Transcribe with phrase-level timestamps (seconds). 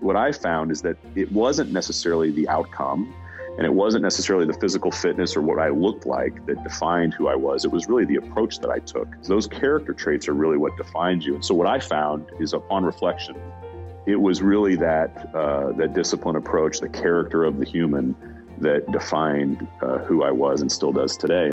[0.00, 3.12] what I found is that it wasn't necessarily the outcome
[3.56, 7.26] and it wasn't necessarily the physical fitness or what I looked like that defined who
[7.26, 7.64] I was.
[7.64, 9.08] It was really the approach that I took.
[9.24, 11.34] Those character traits are really what defines you.
[11.34, 13.34] And so what I found is upon reflection,
[14.06, 18.14] it was really that uh, that discipline approach, the character of the human
[18.58, 21.50] that defined uh, who I was and still does today.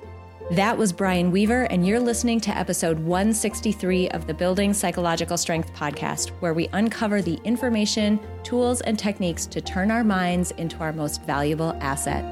[0.51, 5.73] That was Brian Weaver, and you're listening to episode 163 of the Building Psychological Strength
[5.73, 10.93] podcast, where we uncover the information, tools, and techniques to turn our minds into our
[10.93, 12.23] most valuable asset.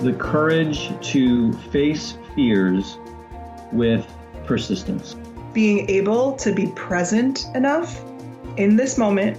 [0.00, 2.98] The courage to face fears
[3.72, 4.06] with
[4.44, 5.16] persistence.
[5.54, 8.04] Being able to be present enough
[8.58, 9.38] in this moment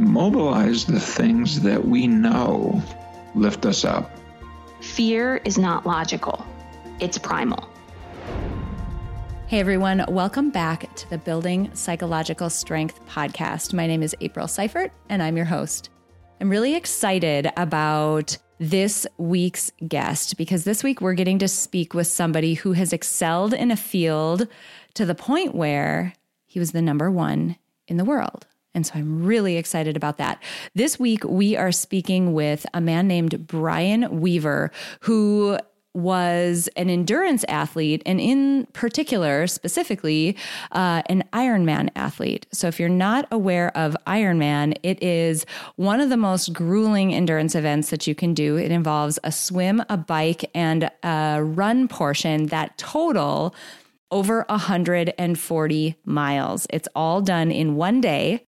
[0.00, 2.82] mobilize the things that we know
[3.34, 4.10] lift us up.
[4.80, 6.44] Fear is not logical,
[7.00, 7.68] it's primal.
[9.46, 13.72] Hey everyone, welcome back to the Building Psychological Strength podcast.
[13.74, 15.90] My name is April Seifert and I'm your host.
[16.40, 22.06] I'm really excited about this week's guest because this week we're getting to speak with
[22.06, 24.46] somebody who has excelled in a field
[24.94, 26.14] to the point where
[26.46, 27.56] he was the number one
[27.88, 28.46] in the world.
[28.74, 30.42] And so I'm really excited about that.
[30.74, 35.58] This week, we are speaking with a man named Brian Weaver, who
[35.92, 40.36] was an endurance athlete, and in particular, specifically,
[40.70, 42.46] uh, an Ironman athlete.
[42.52, 45.44] So, if you're not aware of Ironman, it is
[45.76, 48.56] one of the most grueling endurance events that you can do.
[48.56, 53.54] It involves a swim, a bike, and a run portion that total
[54.12, 56.66] over 140 miles.
[56.70, 58.46] It's all done in one day.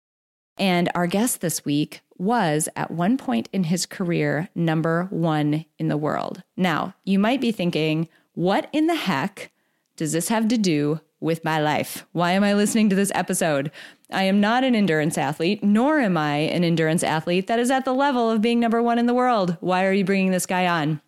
[0.58, 5.88] And our guest this week was at one point in his career number one in
[5.88, 6.42] the world.
[6.56, 9.50] Now, you might be thinking, what in the heck
[9.96, 12.06] does this have to do with my life?
[12.12, 13.70] Why am I listening to this episode?
[14.10, 17.84] I am not an endurance athlete, nor am I an endurance athlete that is at
[17.84, 19.56] the level of being number one in the world.
[19.60, 21.00] Why are you bringing this guy on?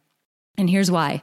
[0.58, 1.22] And here's why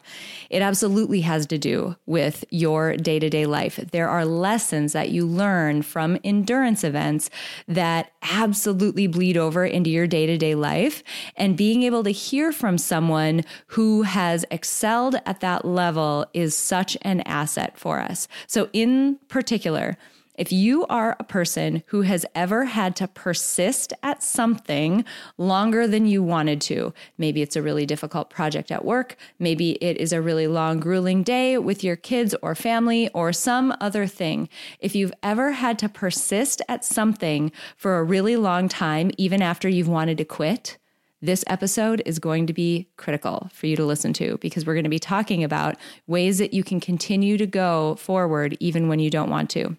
[0.49, 3.75] it absolutely has to do with your day to day life.
[3.91, 7.29] There are lessons that you learn from endurance events
[7.67, 11.03] that absolutely bleed over into your day to day life.
[11.35, 16.97] And being able to hear from someone who has excelled at that level is such
[17.01, 18.29] an asset for us.
[18.47, 19.97] So, in particular,
[20.37, 25.05] if you are a person who has ever had to persist at something
[25.37, 29.97] longer than you wanted to, maybe it's a really difficult project at work, maybe it
[29.97, 34.49] is a really long, grueling day with your kids or family or some other thing.
[34.79, 39.69] If you've ever had to persist at something for a really long time, even after
[39.69, 40.77] you've wanted to quit,
[41.21, 44.83] this episode is going to be critical for you to listen to because we're going
[44.83, 45.75] to be talking about
[46.07, 49.75] ways that you can continue to go forward even when you don't want to.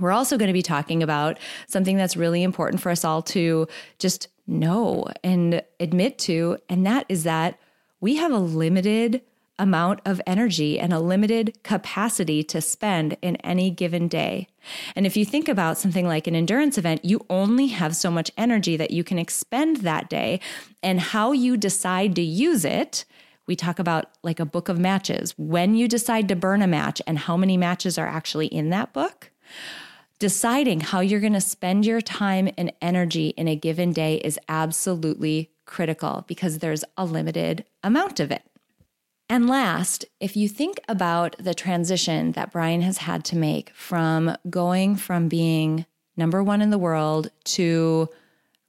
[0.00, 3.68] We're also going to be talking about something that's really important for us all to
[3.98, 7.58] just know and admit to, and that is that
[8.00, 9.22] we have a limited
[9.58, 14.48] amount of energy and a limited capacity to spend in any given day.
[14.96, 18.32] And if you think about something like an endurance event, you only have so much
[18.36, 20.40] energy that you can expend that day,
[20.82, 23.04] and how you decide to use it.
[23.46, 27.02] We talk about like a book of matches, when you decide to burn a match
[27.06, 29.30] and how many matches are actually in that book
[30.22, 34.38] deciding how you're going to spend your time and energy in a given day is
[34.48, 38.44] absolutely critical because there's a limited amount of it.
[39.28, 44.36] And last, if you think about the transition that Brian has had to make from
[44.48, 45.86] going from being
[46.16, 48.08] number one in the world to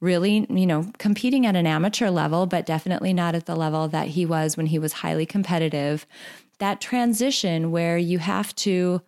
[0.00, 4.08] really, you know, competing at an amateur level, but definitely not at the level that
[4.08, 6.04] he was when he was highly competitive,
[6.58, 9.02] that transition where you have to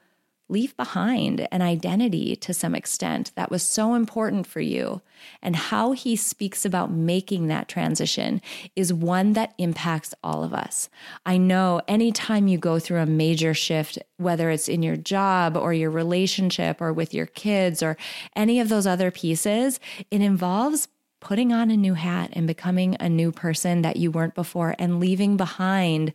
[0.48, 5.00] leave behind an identity to some extent that was so important for you.
[5.42, 8.40] And how he speaks about making that transition
[8.76, 10.88] is one that impacts all of us.
[11.24, 15.72] I know anytime you go through a major shift, whether it's in your job or
[15.72, 17.96] your relationship or with your kids or
[18.34, 20.88] any of those other pieces, it involves
[21.20, 25.00] putting on a new hat and becoming a new person that you weren't before and
[25.00, 26.12] leaving behind,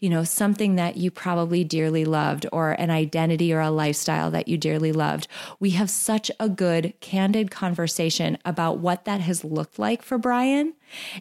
[0.00, 4.48] you know, something that you probably dearly loved or an identity or a lifestyle that
[4.48, 5.26] you dearly loved.
[5.58, 10.74] We have such a good, candid conversation about what that has looked like for Brian.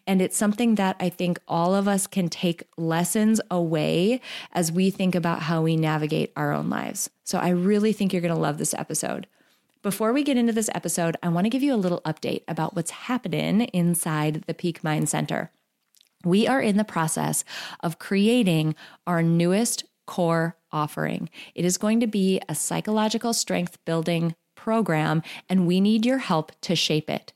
[0.06, 4.20] And it's something that I think all of us can take lessons away
[4.52, 7.10] as we think about how we navigate our own lives.
[7.24, 9.28] So I really think you're going to love this episode.
[9.84, 12.76] Before we get into this episode, I want to give you a little update about
[12.76, 15.50] what's happening inside the Peak Mind Center.
[16.24, 17.44] We are in the process
[17.80, 18.76] of creating
[19.08, 21.32] our newest core offering.
[21.56, 26.52] It is going to be a psychological strength building program, and we need your help
[26.62, 27.34] to shape it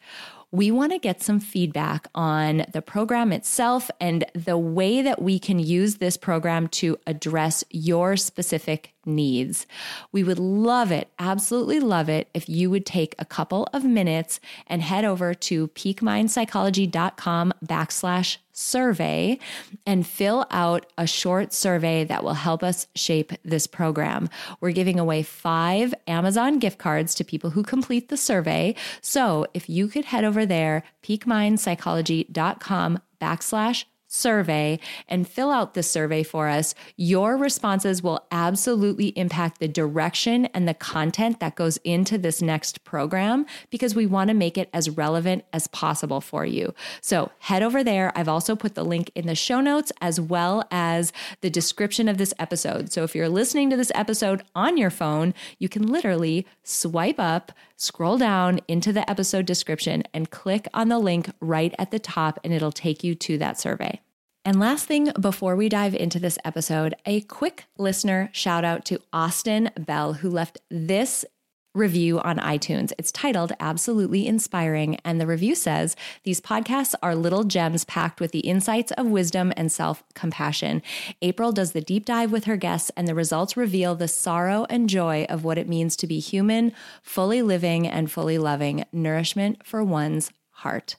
[0.55, 5.37] we want to get some feedback on the program itself and the way that we
[5.37, 9.65] can use this program to address your specific needs.
[10.11, 14.39] We would love it, absolutely love it, if you would take a couple of minutes
[14.67, 19.37] and head over to peakmindpsychology.com backslash survey
[19.85, 24.29] and fill out a short survey that will help us shape this program.
[24.61, 28.75] We're giving away five Amazon gift cards to people who complete the survey.
[29.01, 36.23] So if you could head over there, peakmindpsychology.com backslash survey and fill out the survey
[36.23, 42.17] for us, your responses will absolutely impact the direction and the content that goes into
[42.17, 46.73] this next program because we want to make it as relevant as possible for you.
[47.01, 48.11] So head over there.
[48.15, 51.11] I've also put the link in the show notes as well as
[51.41, 52.91] the description of this episode.
[52.91, 57.51] So if you're listening to this episode on your phone, you can literally swipe up,
[57.75, 62.39] scroll down into the episode description, and click on the link right at the top,
[62.43, 63.99] and it'll take you to that survey.
[64.47, 69.01] And last thing before we dive into this episode, a quick listener shout out to
[69.11, 71.25] Austin Bell, who left this
[71.73, 72.93] review on iTunes.
[72.99, 74.99] It's titled Absolutely Inspiring.
[75.03, 79.51] And the review says These podcasts are little gems packed with the insights of wisdom
[79.57, 80.83] and self compassion.
[81.23, 84.87] April does the deep dive with her guests, and the results reveal the sorrow and
[84.87, 86.71] joy of what it means to be human,
[87.01, 90.29] fully living and fully loving, nourishment for one's
[90.65, 90.95] heart.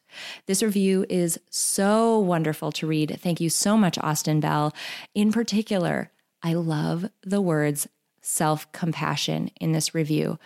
[0.47, 3.19] This review is so wonderful to read.
[3.21, 4.73] Thank you so much, Austin Bell.
[5.13, 7.89] In particular, I love the words
[8.23, 10.39] self compassion in this review.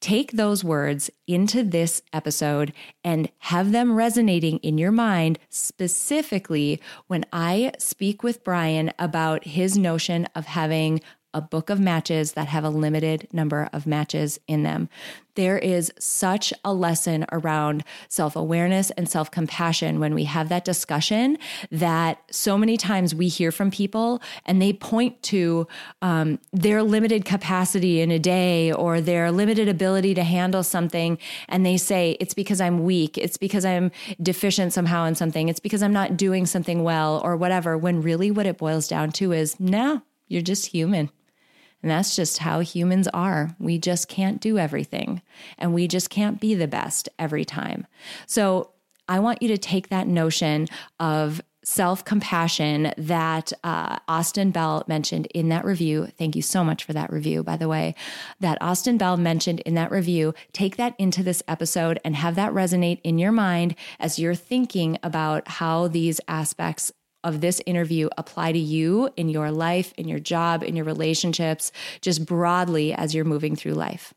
[0.00, 7.24] Take those words into this episode and have them resonating in your mind, specifically when
[7.32, 11.00] I speak with Brian about his notion of having
[11.32, 14.88] a book of matches that have a limited number of matches in them.
[15.36, 20.64] There is such a lesson around self awareness and self compassion when we have that
[20.64, 21.38] discussion
[21.70, 25.68] that so many times we hear from people and they point to
[26.02, 31.16] um, their limited capacity in a day or their limited ability to handle something.
[31.48, 33.16] And they say, it's because I'm weak.
[33.16, 35.48] It's because I'm deficient somehow in something.
[35.48, 37.78] It's because I'm not doing something well or whatever.
[37.78, 41.10] When really what it boils down to is, no, you're just human
[41.82, 43.56] and that's just how humans are.
[43.58, 45.22] We just can't do everything
[45.58, 47.86] and we just can't be the best every time.
[48.26, 48.70] So
[49.08, 50.68] I want you to take that notion
[50.98, 56.08] of self compassion that uh, Austin Bell mentioned in that review.
[56.18, 57.94] Thank you so much for that review, by the way.
[58.40, 60.34] That Austin Bell mentioned in that review.
[60.52, 64.98] Take that into this episode and have that resonate in your mind as you're thinking
[65.02, 66.92] about how these aspects
[67.24, 71.72] of this interview apply to you in your life, in your job, in your relationships,
[72.00, 74.14] just broadly as you're moving through life.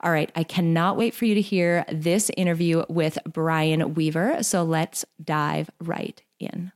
[0.00, 4.42] All right, I cannot wait for you to hear this interview with Brian Weaver.
[4.42, 6.72] So let's dive right in.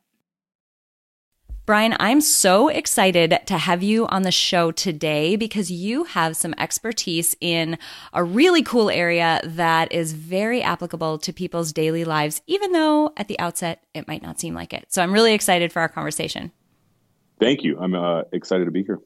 [1.66, 6.54] Brian, I'm so excited to have you on the show today because you have some
[6.58, 7.76] expertise in
[8.12, 13.26] a really cool area that is very applicable to people's daily lives, even though at
[13.26, 14.86] the outset it might not seem like it.
[14.90, 16.52] So I'm really excited for our conversation.
[17.40, 17.76] Thank you.
[17.80, 19.00] I'm uh, excited to be here.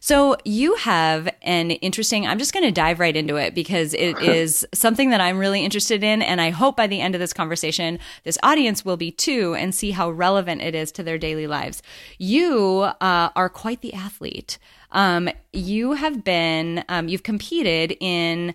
[0.00, 4.18] So you have an interesting, I'm just going to dive right into it because it
[4.22, 6.22] is something that I'm really interested in.
[6.22, 9.74] And I hope by the end of this conversation, this audience will be too and
[9.74, 11.82] see how relevant it is to their daily lives.
[12.18, 14.58] You uh, are quite the athlete.
[14.90, 18.54] Um, you have been, um, you've competed in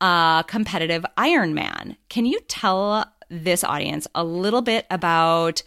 [0.00, 1.96] a competitive Ironman.
[2.08, 5.62] Can you tell this audience a little bit about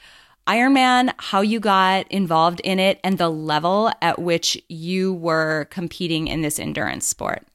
[0.47, 6.27] Ironman, how you got involved in it, and the level at which you were competing
[6.27, 7.45] in this endurance sport.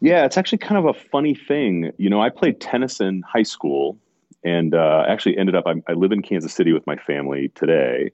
[0.00, 1.92] Yeah, it's actually kind of a funny thing.
[1.98, 3.98] You know, I played tennis in high school
[4.44, 8.10] and uh, actually ended up, I, I live in Kansas City with my family today.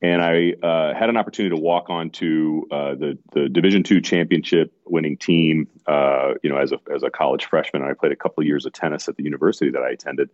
[0.00, 4.72] And I uh, had an opportunity to walk onto uh, the the Division two championship
[4.86, 5.68] winning team.
[5.86, 8.64] Uh, you know, as a as a college freshman, I played a couple of years
[8.64, 10.30] of tennis at the university that I attended,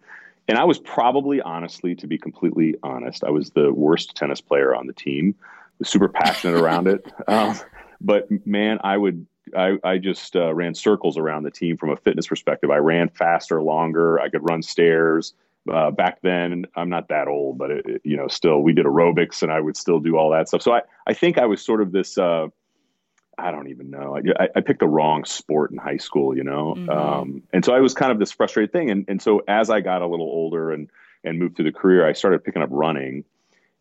[0.49, 4.75] and I was probably, honestly, to be completely honest, I was the worst tennis player
[4.75, 5.35] on the team.
[5.79, 7.59] Was super passionate around it, um,
[8.01, 11.97] but man, I would I, I just uh, ran circles around the team from a
[11.97, 12.71] fitness perspective.
[12.71, 14.21] I ran faster, longer.
[14.21, 15.33] I could run stairs
[15.73, 16.67] uh, back then.
[16.77, 19.77] I'm not that old but it, you know still we did aerobics and i would
[19.77, 20.63] still do all that stuff.
[20.63, 22.49] So i, I think i was sort of this uh,
[23.39, 24.19] i don't even know.
[24.39, 26.75] I, I, picked the wrong sport in high school you know?
[26.77, 26.91] Mm-hmm.
[26.91, 28.91] um, and so i was kind of this frustrated thing.
[28.91, 30.91] And, and so as i got a little older and
[31.25, 33.25] and moved through the career i started picking up running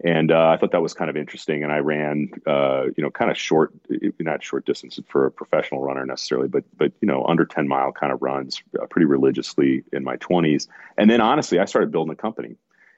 [0.04, 1.64] and uh, I thought that was kind of interesting.
[1.64, 3.74] And I ran, uh, you know, kind of short,
[4.20, 7.92] not short distance for a professional runner necessarily, but but you know, under ten mile
[7.92, 10.68] kind of runs uh, pretty religiously in my twenties.
[10.98, 12.56] And then honestly, I started building a company,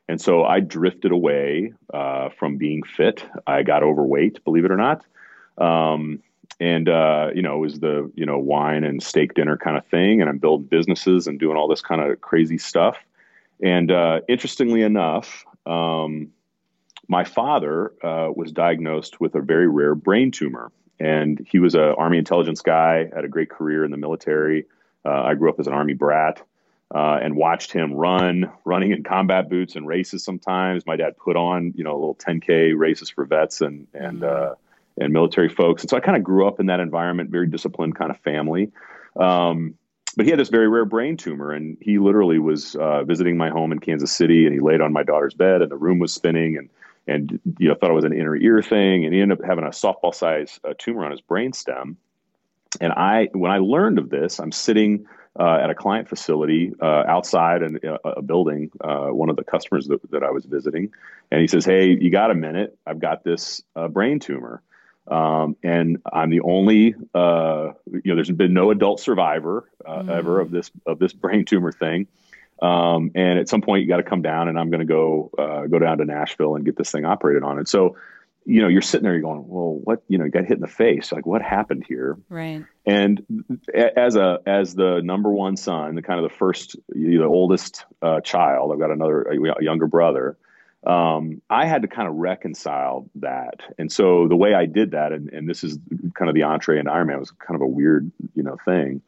[0.07, 3.23] and so I drifted away uh, from being fit.
[3.45, 5.05] I got overweight, believe it or not.
[5.57, 6.21] Um,
[6.59, 9.85] and uh, you know, it was the you know wine and steak dinner kind of
[9.87, 12.97] thing, and I'm building businesses and doing all this kind of crazy stuff.
[13.61, 16.31] And uh, interestingly enough, um,
[17.07, 21.93] my father uh, was diagnosed with a very rare brain tumor, and he was an
[21.97, 24.65] Army intelligence guy, had a great career in the military.
[25.03, 26.41] Uh, I grew up as an Army brat
[26.93, 30.23] uh, and watched him run, running in combat boots and races.
[30.23, 34.51] Sometimes my dad put on, you know, little 10k races for vets and and mm-hmm.
[34.51, 34.55] uh,
[34.97, 37.95] and military folks, and so I kind of grew up in that environment, very disciplined
[37.95, 38.71] kind of family.
[39.17, 39.75] Um,
[40.15, 43.49] but he had this very rare brain tumor, and he literally was uh, visiting my
[43.49, 46.13] home in Kansas City, and he laid on my daughter's bed, and the room was
[46.13, 46.69] spinning, and
[47.07, 49.63] and you know thought it was an inner ear thing, and he ended up having
[49.63, 51.97] a softball size uh, tumor on his brain stem.
[52.81, 55.05] And I, when I learned of this, I'm sitting
[55.39, 59.35] uh, at a client facility uh, outside in a, uh, a building, uh, one of
[59.35, 60.91] the customers that, that, I was visiting,
[61.31, 62.77] and he says, "Hey, you got a minute?
[62.85, 64.61] I've got this uh, brain tumor."
[65.07, 70.09] Um, and I'm the only, uh, you know, there's been no adult survivor mm.
[70.09, 72.07] ever of this of this brain tumor thing.
[72.61, 75.31] Um, and at some point, you got to come down, and I'm going to go
[75.37, 77.57] uh, go down to Nashville and get this thing operated on.
[77.57, 77.97] And so,
[78.45, 80.03] you know, you're sitting there, you're going, well, what?
[80.07, 81.11] You know, you got hit in the face.
[81.11, 82.17] Like, what happened here?
[82.29, 82.63] Right.
[82.85, 83.45] And
[83.75, 88.21] as a as the number one son, the kind of the first, the oldest uh,
[88.21, 90.37] child, I've got another a younger brother.
[90.85, 93.61] Um, I had to kind of reconcile that.
[93.79, 95.79] And so the way I did that, and, and this is
[96.13, 99.01] kind of the entree into Ironman, was kind of a weird, you know, thing.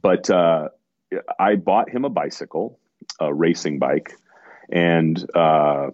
[0.00, 0.68] But uh,
[1.38, 2.78] I bought him a bicycle,
[3.20, 4.16] a racing bike,
[4.70, 5.90] and uh,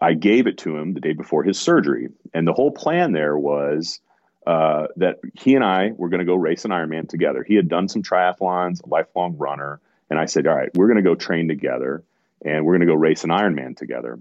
[0.00, 2.08] I gave it to him the day before his surgery.
[2.34, 4.00] And the whole plan there was
[4.46, 7.44] uh, that he and I were going to go race an Ironman together.
[7.44, 10.96] He had done some triathlons, a lifelong runner, and I said, "All right, we're going
[10.96, 12.02] to go train together,
[12.44, 14.18] and we're going to go race an Ironman together."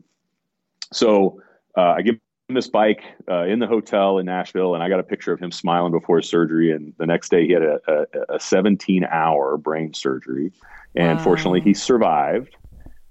[0.94, 1.42] So
[1.76, 2.20] uh, I give
[2.54, 5.52] this bike uh, in the hotel in Nashville, and I got a picture of him
[5.52, 6.72] smiling before his surgery.
[6.72, 10.52] And the next day, he had a, a, a 17 hour brain surgery,
[10.96, 11.24] and wow.
[11.24, 12.56] fortunately, he survived.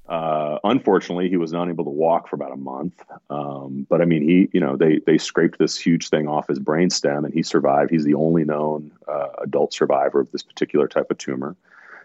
[0.08, 3.00] Uh, unfortunately, he was unable to walk for about a month.
[3.30, 6.58] Um, but I mean, he, you know, they they scraped this huge thing off his
[6.58, 7.92] brain stem, and he survived.
[7.92, 11.56] He's the only known uh, adult survivor of this particular type of tumor.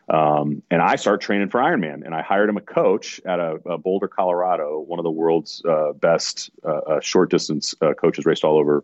[0.07, 3.59] Um, and I started training for Ironman, and I hired him a coach at a,
[3.65, 8.25] a Boulder, Colorado, one of the world's uh, best uh, uh short distance uh, coaches,
[8.25, 8.83] raced all over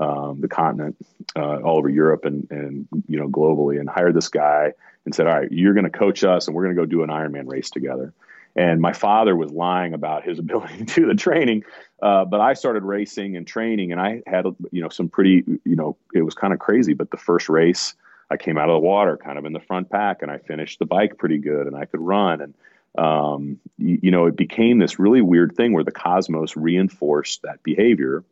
[0.00, 0.96] um, the continent,
[1.36, 3.78] uh, all over Europe, and and you know globally.
[3.78, 4.72] And hired this guy
[5.04, 7.02] and said, "All right, you're going to coach us, and we're going to go do
[7.02, 8.12] an Ironman race together."
[8.56, 11.64] And my father was lying about his ability to do the training,
[12.02, 15.76] uh, but I started racing and training, and I had you know some pretty you
[15.76, 16.92] know it was kind of crazy.
[16.92, 17.94] But the first race
[18.30, 20.78] I came out of the water kind of in the front pack and I finished
[20.78, 22.40] the bike pretty good and I could run.
[22.40, 22.54] And,
[22.98, 27.62] um, you, you, know, it became this really weird thing where the cosmos reinforced that
[27.62, 28.24] behavior.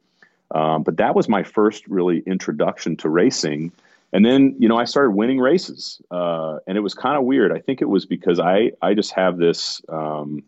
[0.51, 3.73] Um, but that was my first really introduction to racing.
[4.13, 6.01] And then, you know, I started winning races.
[6.11, 7.53] Uh, and it was kind of weird.
[7.53, 10.43] I think it was because I, I just have this, um,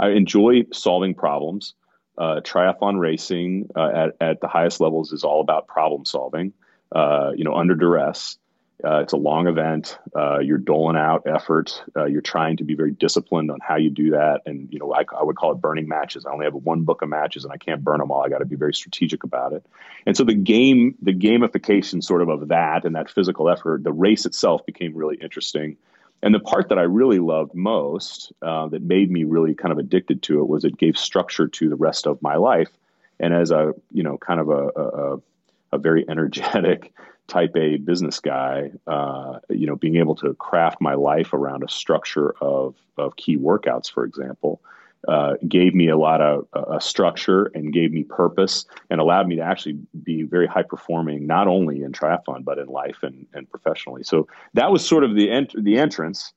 [0.00, 1.74] I enjoy solving problems.
[2.18, 6.52] Uh, triathlon racing uh, at, at the highest levels is all about problem solving,
[6.94, 8.36] uh, you know, under duress.
[8.84, 9.96] Uh, it's a long event.
[10.14, 11.82] Uh, you're doling out effort.
[11.96, 14.42] Uh, you're trying to be very disciplined on how you do that.
[14.44, 16.26] And, you know, I, I, would call it burning matches.
[16.26, 18.24] I only have one book of matches and I can't burn them all.
[18.24, 19.64] I got to be very strategic about it.
[20.04, 23.92] And so the game, the gamification sort of of that and that physical effort, the
[23.92, 25.76] race itself became really interesting.
[26.20, 29.78] And the part that I really loved most, uh, that made me really kind of
[29.78, 32.70] addicted to it, was it gave structure to the rest of my life.
[33.20, 35.22] And as a, you know, kind of a, a,
[35.72, 36.92] a very energetic,
[37.28, 41.68] type A business guy, uh, you know, being able to craft my life around a
[41.68, 44.60] structure of, of key workouts, for example,
[45.08, 49.36] uh, gave me a lot of uh, structure and gave me purpose and allowed me
[49.36, 53.50] to actually be very high performing, not only in triathlon but in life and, and
[53.50, 54.04] professionally.
[54.04, 56.32] So that was sort of the ent- the entrance.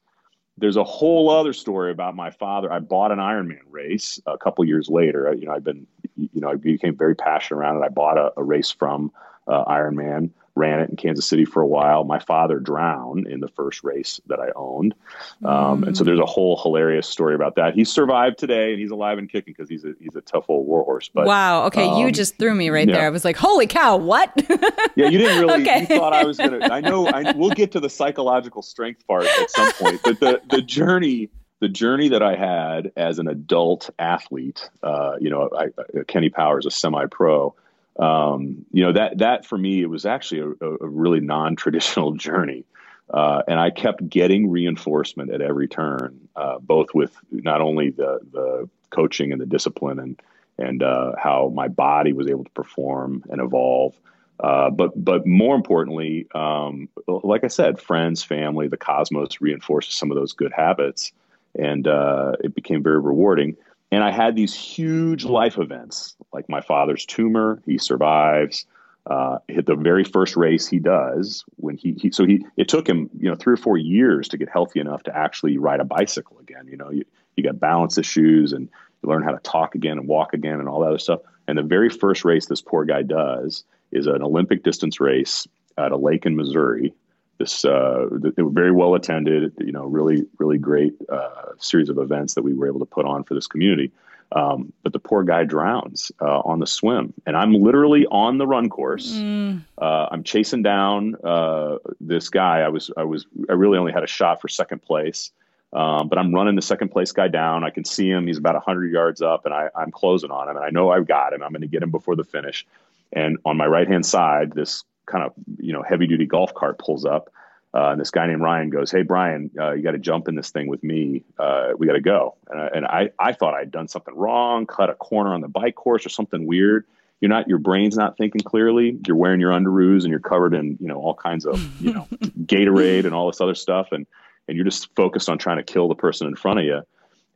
[0.58, 2.72] There's a whole other story about my father.
[2.72, 5.32] I bought an Ironman race a couple years later.
[5.38, 7.86] You know, I've been, you know, I became very passionate around it.
[7.86, 9.12] I bought a, a race from
[9.48, 12.06] uh, Ironman ran it in Kansas City for a while.
[12.06, 14.96] My father drowned in the first race that I owned.
[15.44, 15.88] Um, mm.
[15.88, 17.74] And so there's a whole hilarious story about that.
[17.74, 20.66] He survived today and he's alive and kicking because he's a, he's a tough old
[20.66, 21.10] warhorse.
[21.14, 21.66] But Wow.
[21.66, 21.88] Okay.
[21.88, 22.96] Um, you just threw me right yeah.
[22.96, 23.06] there.
[23.06, 24.32] I was like, holy cow, what?
[24.96, 25.10] yeah.
[25.10, 25.82] You didn't really, okay.
[25.82, 29.06] you thought I was going to, I know I, we'll get to the psychological strength
[29.08, 33.28] part at some point, but the, the journey, the journey that I had as an
[33.28, 35.68] adult athlete, uh, you know, I,
[36.08, 37.56] Kenny Powers, a semi-pro,
[38.00, 42.66] um, you know that that for me it was actually a, a really non-traditional journey.
[43.08, 48.20] Uh, and i kept getting reinforcement at every turn uh, both with not only the
[48.32, 50.20] the coaching and the discipline and
[50.58, 53.94] and uh, how my body was able to perform and evolve.
[54.40, 60.12] Uh, but but more importantly um, like i said friends family the cosmos reinforces some
[60.12, 61.14] of those good habits
[61.58, 63.56] and uh, it became very rewarding.
[63.92, 67.62] And I had these huge life events, like my father's tumor.
[67.66, 68.66] He survives.
[69.08, 72.90] Uh, hit the very first race he does when he, he, so he it took
[72.90, 75.86] him you know three or four years to get healthy enough to actually ride a
[75.86, 76.68] bicycle again.
[76.68, 77.06] You know, you
[77.36, 78.68] you got balance issues and
[79.04, 81.20] you learn how to talk again and walk again and all that other stuff.
[81.48, 85.92] And the very first race this poor guy does is an Olympic distance race at
[85.92, 86.96] a lake in Missouri
[87.38, 89.54] this uh, they were very well attended.
[89.60, 93.06] You know, really really great uh, series of events that we were able to put
[93.06, 93.92] on for this community.
[94.32, 98.48] Um, but the poor guy drowns uh, on the swim, and I'm literally on the
[98.48, 99.14] run course.
[99.14, 99.62] Mm.
[99.78, 102.60] Uh, I'm chasing down uh, this guy.
[102.60, 105.32] I was I was I really only had a shot for second place.
[105.74, 107.66] Um, but I'm running the second place guy down.
[107.66, 108.28] I can see him.
[108.28, 110.56] He's about 100 yards up, and I, I'm closing on him.
[110.56, 111.44] And I know I've got him.
[111.44, 112.66] I'm going to get him before the finish.
[113.12, 116.80] And on my right hand side, this kind of you know heavy duty golf cart
[116.80, 117.30] pulls up,
[117.76, 120.36] uh, and this guy named Ryan goes, "Hey Brian, uh, you got to jump in
[120.36, 121.24] this thing with me.
[121.38, 124.66] Uh, we got to go." And, I, and I I thought I'd done something wrong,
[124.66, 126.86] cut a corner on the bike course or something weird.
[127.20, 128.98] You're not your brain's not thinking clearly.
[129.06, 132.08] You're wearing your underoos and you're covered in you know all kinds of you know
[132.46, 134.08] Gatorade and all this other stuff, and
[134.48, 136.82] and you're just focused on trying to kill the person in front of you.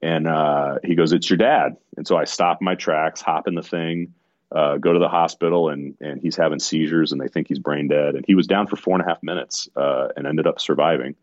[0.01, 3.55] And uh, he goes, "It's your dad." And so I stop my tracks, hop in
[3.55, 4.13] the thing
[4.51, 7.87] uh, go to the hospital and and he's having seizures and they think he's brain
[7.87, 10.59] dead and he was down for four and a half minutes uh, and ended up
[10.59, 11.15] surviving.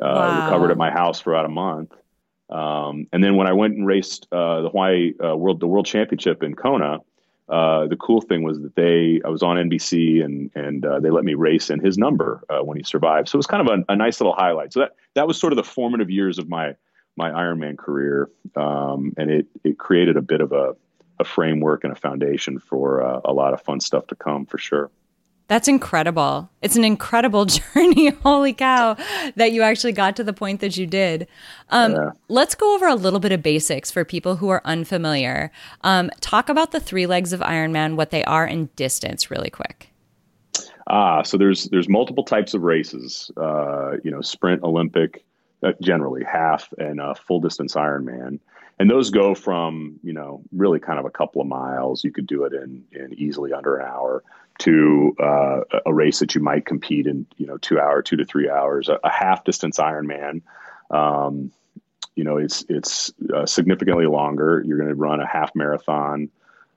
[0.00, 0.44] Uh, wow.
[0.44, 1.92] Recovered at my house for about a month.
[2.48, 5.86] Um, and then when I went and raced uh, the Hawaii uh, World the World
[5.86, 6.98] Championship in Kona,
[7.48, 11.24] uh, the cool thing was that they I was on NBC and and they let
[11.24, 13.28] me race in his number when he survived.
[13.28, 14.72] So it was kind of a, a, nice little highlight.
[14.72, 16.74] So that that was sort of the formative years of my
[17.16, 20.74] my Ironman career, um, and it it created a bit of a
[21.20, 24.58] a framework and a foundation for uh, a lot of fun stuff to come for
[24.58, 24.90] sure.
[25.46, 26.48] That's incredible.
[26.62, 28.10] It's an incredible journey.
[28.10, 28.96] Holy cow,
[29.34, 31.26] that you actually got to the point that you did.
[31.70, 32.10] Um, yeah.
[32.28, 35.50] Let's go over a little bit of basics for people who are unfamiliar.
[35.82, 39.90] Um, talk about the three legs of Ironman, what they are, and distance, really quick.
[40.86, 43.30] Ah, so there's there's multiple types of races.
[43.36, 45.24] Uh, you know, sprint, Olympic,
[45.64, 48.38] uh, generally half, and uh, full distance Ironman
[48.80, 52.02] and those go from you know really kind of a couple of miles.
[52.02, 54.24] You could do it in in easily under an hour
[54.60, 58.24] to uh, a race that you might compete in you know two hour two to
[58.24, 60.40] three hours a, a half distance ironman.
[60.90, 61.52] Um,
[62.16, 64.64] you know it's it's uh, significantly longer.
[64.66, 66.30] You're going to run a half marathon.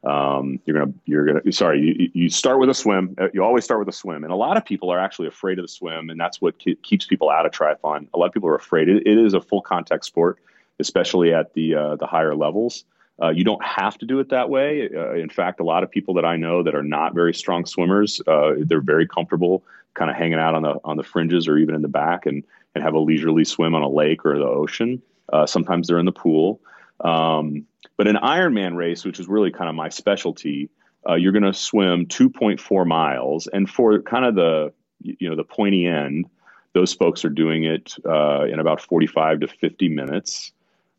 [0.03, 3.15] Um, you're gonna you're gonna sorry you, you start with a swim.
[3.17, 4.25] Uh, you always start with a swim.
[4.25, 6.83] And a lot of people are actually afraid of the swim and that's what ke-
[6.83, 8.07] keeps people out of triathlon.
[8.13, 8.89] A lot of people are afraid.
[8.89, 10.39] It, it is a full contact sport
[10.79, 12.85] especially at the uh, the higher levels.
[13.21, 14.89] Uh, you don't have to do it that way.
[14.93, 17.65] Uh, in fact, a lot of people that I know that are not very strong
[17.65, 21.57] swimmers, uh, they're very comfortable kind of hanging out on the on the fringes or
[21.57, 24.45] even in the back and and have a leisurely swim on a lake or the
[24.45, 25.01] ocean.
[25.31, 26.59] Uh, sometimes they're in the pool.
[27.01, 30.69] Um, but an Ironman race, which is really kind of my specialty,
[31.07, 35.43] uh, you're going to swim 2.4 miles, and for kind of the you know the
[35.43, 36.25] pointy end,
[36.73, 40.51] those folks are doing it in about 45 to 50 minutes.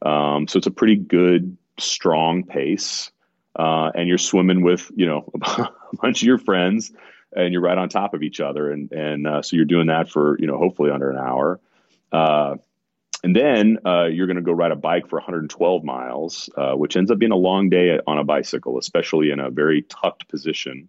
[0.04, 3.10] Um, so it's a pretty good, strong pace.
[3.56, 6.92] Uh, and you're swimming with, you know, a bunch of your friends
[7.34, 8.70] and you're right on top of each other.
[8.70, 11.60] And, and uh, so you're doing that for, you know, hopefully under an hour.
[12.12, 12.56] Uh,
[13.24, 16.96] and then uh, you're going to go ride a bike for 112 miles, uh, which
[16.96, 20.88] ends up being a long day on a bicycle, especially in a very tucked position.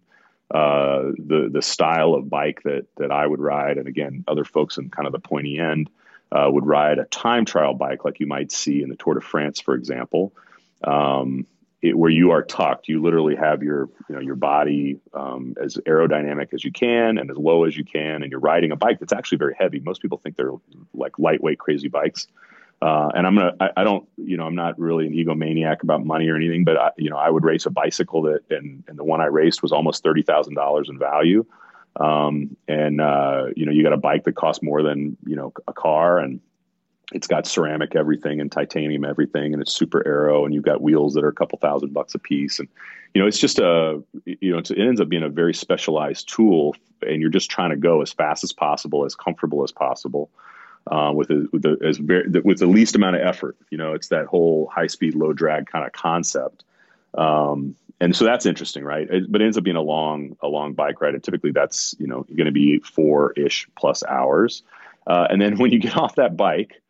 [0.50, 4.76] Uh, the the style of bike that that I would ride, and again, other folks
[4.76, 5.90] in kind of the pointy end,
[6.32, 9.20] uh, would ride a time trial bike like you might see in the Tour de
[9.20, 10.32] France, for example.
[10.84, 11.46] um,
[11.82, 12.88] it, where you are tucked.
[12.88, 17.30] You literally have your you know your body um, as aerodynamic as you can and
[17.30, 19.80] as low as you can, and you're riding a bike that's actually very heavy.
[19.80, 20.52] Most people think they're
[20.94, 22.28] like lightweight, crazy bikes.
[22.82, 26.04] Uh, and I'm gonna, I, I, don't, you know, I'm not really an egomaniac about
[26.04, 28.98] money or anything, but I, you know, I would race a bicycle that, and, and
[28.98, 31.44] the one I raced was almost thirty thousand dollars in value.
[31.98, 35.52] Um, and uh, you know, you got a bike that costs more than you know
[35.66, 36.40] a car, and
[37.12, 41.14] it's got ceramic everything and titanium everything and it's super aero and you've got wheels
[41.14, 42.58] that are a couple thousand bucks a piece.
[42.58, 42.68] And
[43.14, 46.74] you know it's just a you know it ends up being a very specialized tool
[47.02, 50.30] and you're just trying to go as fast as possible as comfortable as possible
[50.88, 53.56] uh, with, a, with, a, as very, with the least amount of effort.
[53.70, 56.64] You know it's that whole high speed low drag kind of concept.
[57.14, 60.48] Um, and so that's interesting right it, but it ends up being a long a
[60.48, 64.62] long bike ride and typically that's you know going to be four ish plus hours
[65.06, 66.80] uh, and then when you get off that bike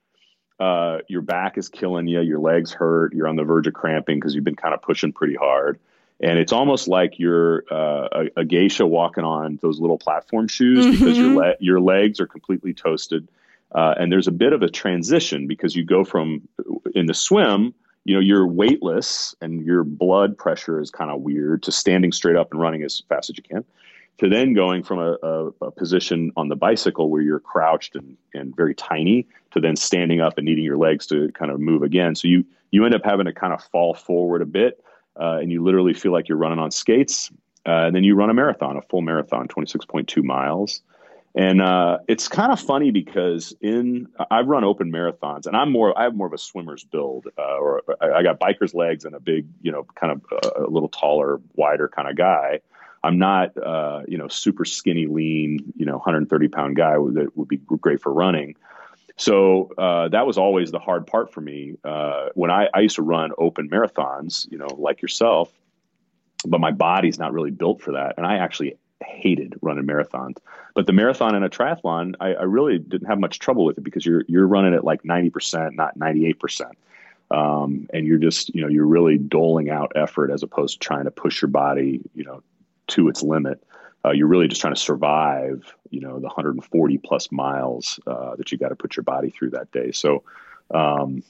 [0.59, 4.19] uh, your back is killing you, your legs hurt, you're on the verge of cramping
[4.19, 5.79] because you've been kind of pushing pretty hard.
[6.19, 10.87] And it's almost like you're uh, a, a, geisha walking on those little platform shoes
[10.87, 10.93] mm-hmm.
[10.93, 13.29] because your le- your legs are completely toasted.
[13.71, 16.49] Uh, and there's a bit of a transition because you go from
[16.95, 17.75] in the swim,
[18.07, 22.37] you know, you're weightless and your blood pressure is kind of weird to standing straight
[22.37, 23.65] up and running as fast as you can
[24.19, 28.17] to then going from a, a, a, position on the bicycle where you're crouched and,
[28.33, 31.83] and very tiny to then standing up and needing your legs to kind of move
[31.83, 32.15] again.
[32.15, 34.83] So you you end up having to kind of fall forward a bit,
[35.21, 37.31] uh, and you literally feel like you're running on skates.
[37.65, 40.83] Uh, and then you run a marathon, a full marathon, 26.2 miles.
[41.37, 45.97] And uh, it's kind of funny because in I've run open marathons, and I'm more
[45.99, 49.15] I have more of a swimmer's build, uh, or I, I, got biker's legs and
[49.15, 52.61] a big, you know, kind of uh, a little taller, wider kind of guy.
[53.05, 57.49] I'm not, uh, you know, super skinny, lean, you know, 130 pound guy that would
[57.49, 58.57] be great for running.
[59.19, 61.75] So uh, that was always the hard part for me.
[61.85, 65.53] Uh, when I, I used to run open marathons, you know, like yourself,
[66.47, 68.15] but my body's not really built for that.
[68.17, 70.37] And I actually hated running marathons.
[70.75, 73.85] But the marathon and a triathlon, I, I really didn't have much trouble with it
[73.85, 76.73] because you're you're running at like 90%, not 98%.
[77.31, 81.05] Um, and you're just, you know, you're really doling out effort as opposed to trying
[81.05, 82.43] to push your body, you know,
[82.89, 83.63] to its limit.
[84.05, 88.53] Uh, you're really just trying to survive, you know, the 140 plus miles uh, that
[88.53, 89.91] you got to put your body through that day.
[89.91, 90.23] So,
[90.73, 91.25] um,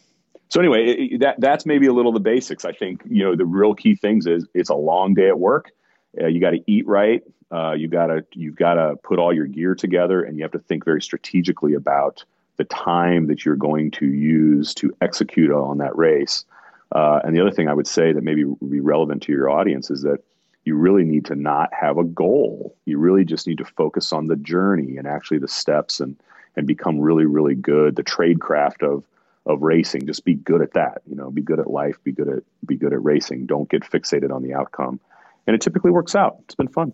[0.49, 2.65] so anyway, it, that that's maybe a little the basics.
[2.65, 5.73] I think you know the real key things is it's a long day at work.
[6.21, 7.23] Uh, you got to eat right.
[7.51, 10.53] Uh, you got to you've got to put all your gear together, and you have
[10.53, 12.25] to think very strategically about
[12.57, 16.45] the time that you're going to use to execute on that race.
[16.93, 19.51] Uh, and the other thing I would say that maybe would be relevant to your
[19.51, 20.19] audience is that
[20.65, 22.75] you really need to not have a goal.
[22.87, 26.17] You really just need to focus on the journey and actually the steps and
[26.57, 29.05] and become really really good the trade craft of
[29.47, 30.07] of racing.
[30.07, 31.03] Just be good at that.
[31.09, 31.97] You know, be good at life.
[32.03, 33.47] Be good at be good at racing.
[33.47, 34.99] Don't get fixated on the outcome.
[35.47, 36.39] And it typically works out.
[36.45, 36.93] It's been fun.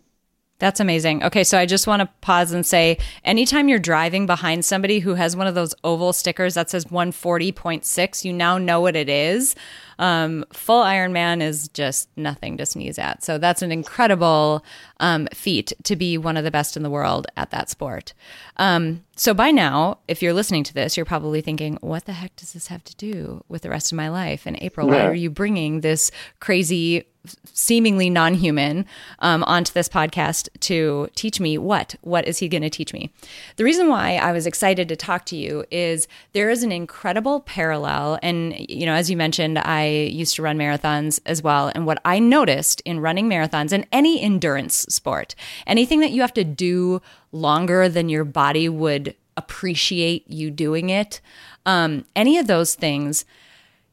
[0.62, 1.24] That's amazing.
[1.24, 5.14] Okay, so I just want to pause and say anytime you're driving behind somebody who
[5.14, 9.56] has one of those oval stickers that says 140.6, you now know what it is.
[10.02, 13.22] Um, full Ironman is just nothing to sneeze at.
[13.22, 14.64] So that's an incredible
[14.98, 18.12] um, feat to be one of the best in the world at that sport.
[18.56, 22.34] Um, so by now, if you're listening to this, you're probably thinking, what the heck
[22.34, 24.44] does this have to do with the rest of my life?
[24.44, 24.94] And April, yeah.
[24.94, 26.10] why are you bringing this
[26.40, 27.04] crazy
[27.52, 28.84] seemingly non-human
[29.20, 33.12] um, onto this podcast to teach me what what is he going to teach me
[33.56, 37.40] the reason why i was excited to talk to you is there is an incredible
[37.40, 41.86] parallel and you know as you mentioned i used to run marathons as well and
[41.86, 45.34] what i noticed in running marathons and any endurance sport
[45.66, 47.00] anything that you have to do
[47.32, 51.20] longer than your body would appreciate you doing it
[51.64, 53.24] um, any of those things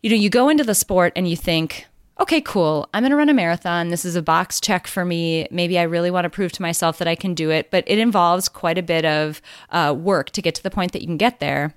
[0.01, 1.85] you know you go into the sport and you think
[2.19, 2.89] okay, cool.
[2.93, 3.89] I'm going to run a marathon.
[3.89, 5.47] This is a box check for me.
[5.51, 7.97] Maybe I really want to prove to myself that I can do it, but it
[7.97, 11.17] involves quite a bit of uh, work to get to the point that you can
[11.17, 11.73] get there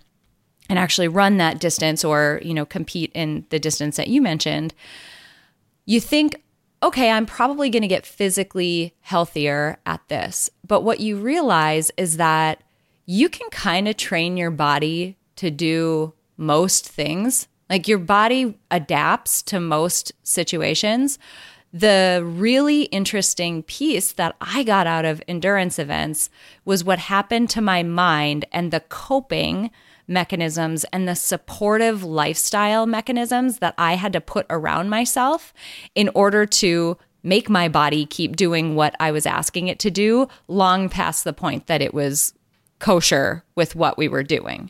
[0.69, 4.75] and actually run that distance or, you know, compete in the distance that you mentioned.
[5.85, 6.43] You think,
[6.83, 10.51] okay, I'm probably going to get physically healthier at this.
[10.67, 12.63] But what you realize is that
[13.07, 19.43] you can kind of train your body to do most things like your body adapts
[19.43, 21.19] to most situations.
[21.73, 26.29] The really interesting piece that I got out of endurance events
[26.67, 29.71] was what happened to my mind and the coping
[30.13, 35.53] mechanisms and the supportive lifestyle mechanisms that I had to put around myself
[35.95, 40.29] in order to make my body keep doing what I was asking it to do
[40.49, 42.35] long past the point that it was
[42.83, 44.69] kosher with what we were doing.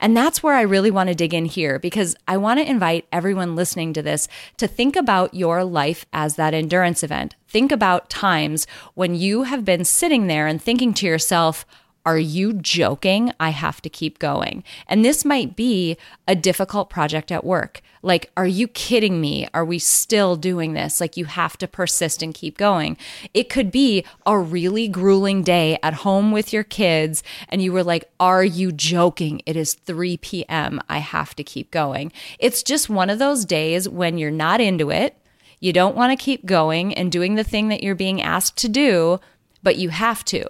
[0.00, 3.06] And that's where I really want to dig in here because I want to invite
[3.12, 4.26] everyone listening to this
[4.56, 7.36] to think about your life as that endurance event.
[7.46, 11.64] Think about times when you have been sitting there and thinking to yourself,
[12.04, 13.32] are you joking?
[13.38, 14.64] I have to keep going.
[14.88, 17.80] And this might be a difficult project at work.
[18.02, 19.46] Like, are you kidding me?
[19.54, 21.00] Are we still doing this?
[21.00, 22.96] Like, you have to persist and keep going.
[23.32, 27.84] It could be a really grueling day at home with your kids, and you were
[27.84, 29.40] like, Are you joking?
[29.46, 30.80] It is 3 p.m.
[30.88, 32.12] I have to keep going.
[32.40, 35.16] It's just one of those days when you're not into it.
[35.60, 38.68] You don't want to keep going and doing the thing that you're being asked to
[38.68, 39.20] do
[39.62, 40.44] but you have to.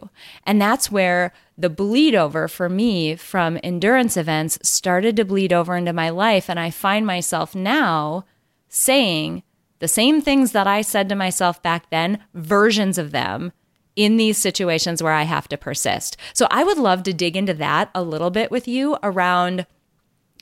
[0.46, 5.76] And that's where the bleed over for me from endurance events started to bleed over
[5.76, 6.48] into my life.
[6.48, 8.24] And I find myself now
[8.68, 9.42] saying
[9.80, 13.52] the same things that I said to myself back then, versions of them
[13.96, 16.16] in these situations where I have to persist.
[16.32, 19.66] So I would love to dig into that a little bit with you around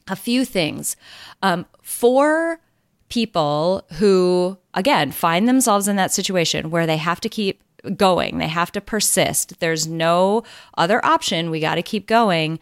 [0.06, 0.96] a few things.
[1.42, 2.60] Um, for
[3.08, 7.62] people who, again, find themselves in that situation where they have to keep
[7.96, 8.38] going.
[8.38, 9.60] They have to persist.
[9.60, 10.42] There's no
[10.76, 11.50] other option.
[11.50, 12.58] We got to keep going.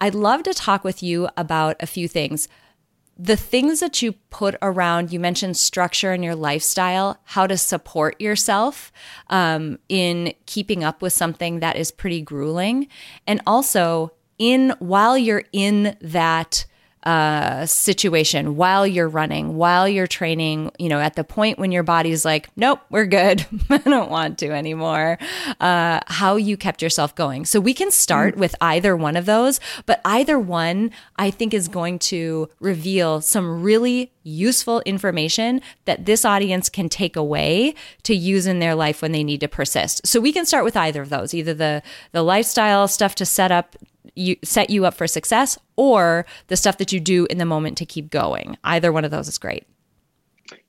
[0.00, 2.48] I'd love to talk with you about a few things.
[3.18, 8.18] The things that you put around, you mentioned structure in your lifestyle, how to support
[8.18, 8.90] yourself
[9.28, 12.88] um, in keeping up with something that is pretty grueling.
[13.26, 16.64] And also, in while you're in that
[17.04, 21.82] uh, situation while you're running, while you're training, you know, at the point when your
[21.82, 23.46] body's like, nope, we're good.
[23.70, 25.18] I don't want to anymore.
[25.60, 27.46] Uh, how you kept yourself going.
[27.46, 31.52] So we can start mm with either one of those, but either one I think
[31.52, 38.14] is going to reveal some really useful information that this audience can take away to
[38.14, 40.06] use in their life when they need to persist.
[40.06, 41.82] So we can start with either of those, either the
[42.12, 43.76] the lifestyle stuff to set up
[44.14, 47.78] you set you up for success or the stuff that you do in the moment
[47.78, 48.56] to keep going.
[48.64, 49.66] Either one of those is great.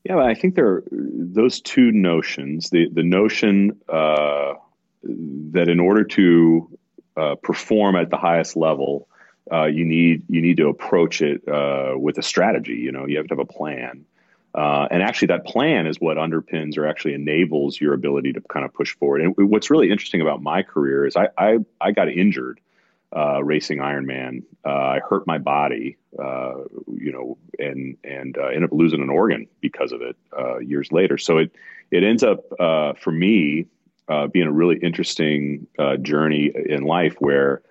[0.04, 2.70] Yeah, I think there are those two notions.
[2.70, 4.54] The the notion uh,
[5.04, 6.78] that in order to
[7.18, 9.08] uh, perform at the highest level,
[9.52, 12.76] uh, you need you need to approach it uh, with a strategy.
[12.76, 14.06] You know, you have to have a plan.
[14.54, 18.66] Uh, and actually, that plan is what underpins or actually enables your ability to kind
[18.66, 19.22] of push forward.
[19.22, 22.60] And what's really interesting about my career is I I, I got injured
[23.16, 24.44] uh, racing Ironman.
[24.66, 26.54] Uh, I hurt my body, uh,
[26.88, 30.92] you know, and and uh, ended up losing an organ because of it uh, years
[30.92, 31.18] later.
[31.18, 31.52] So it
[31.92, 33.68] it ends up uh, for me
[34.34, 35.68] being a really interesting
[36.02, 37.62] journey in life where.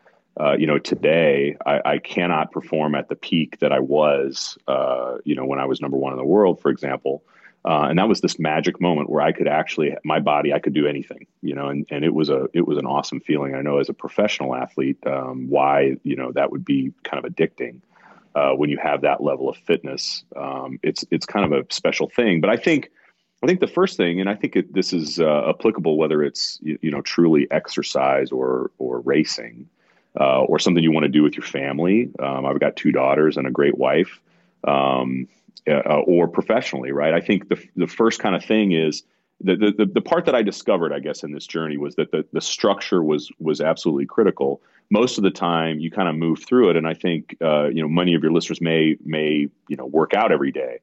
[0.58, 4.56] you know, today I, I, cannot perform at the peak that I was,
[5.24, 7.22] you know, when I was number one in the world, for example.
[7.62, 10.72] Uh, and that was this magic moment where I could actually my body I could
[10.72, 13.54] do anything you know and, and it was a it was an awesome feeling.
[13.54, 17.30] I know as a professional athlete um, why you know that would be kind of
[17.30, 17.80] addicting
[18.34, 20.24] uh, when you have that level of fitness.
[20.36, 22.40] Um, it's it's kind of a special thing.
[22.40, 22.90] But I think
[23.42, 26.58] I think the first thing and I think it, this is uh, applicable whether it's
[26.62, 29.68] you, you, know truly exercise or or racing
[30.18, 32.10] uh, or something you want to do with your family.
[32.18, 34.20] Um, I've got two daughters and a great wife.
[34.64, 35.28] Um,
[35.68, 37.14] uh, or professionally, right?
[37.14, 39.02] I think the the first kind of thing is
[39.40, 42.24] the, the the part that I discovered, I guess, in this journey was that the
[42.32, 44.60] the structure was was absolutely critical.
[44.90, 47.82] Most of the time, you kind of move through it, and I think uh, you
[47.82, 50.80] know many of your listeners may may you know work out every day,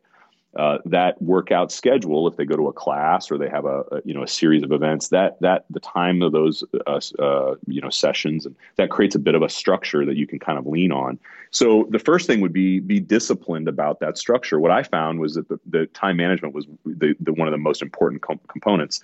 [0.55, 4.01] uh, that workout schedule, if they go to a class or they have a, a,
[4.05, 7.81] you know a series of events, that that the time of those uh, uh, you
[7.81, 10.65] know sessions and that creates a bit of a structure that you can kind of
[10.65, 11.19] lean on.
[11.51, 14.60] So the first thing would be be disciplined about that structure.
[14.60, 17.60] What I found was that the, the time management was the, the one of the
[17.60, 19.03] most important components.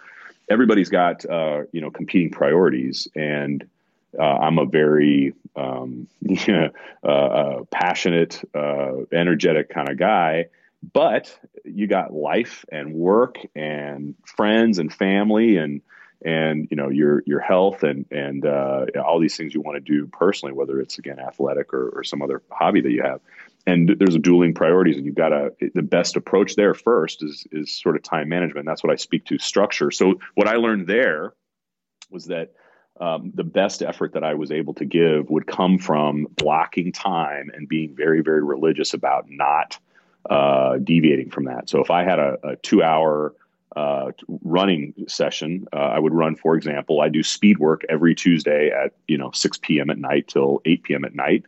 [0.49, 3.67] Everybody's got uh, you know competing priorities and.
[4.19, 6.07] Uh, I'm a very um,
[7.71, 8.47] passionate,
[9.11, 10.45] energetic kind of guy,
[10.91, 15.81] but you got life and work and friends and family and
[16.25, 19.81] and you know your your health and and uh, all these things you want to
[19.81, 23.21] do personally, whether it's again athletic or, or some other hobby that you have.
[23.65, 27.45] And there's a dueling priorities, and you've got to the best approach there first is
[27.51, 28.65] is sort of time management.
[28.65, 29.91] That's what I speak to structure.
[29.91, 31.33] So what I learned there
[32.09, 32.53] was that
[32.99, 37.51] um, the best effort that I was able to give would come from blocking time
[37.53, 39.77] and being very very religious about not
[40.29, 41.69] uh, deviating from that.
[41.69, 43.33] So if I had a, a two hour
[43.75, 44.11] uh,
[44.43, 48.93] running session, uh, I would run, for example, I do speed work every Tuesday at,
[49.07, 49.89] you know, 6 p.m.
[49.89, 51.05] at night till 8 p.m.
[51.05, 51.43] at night.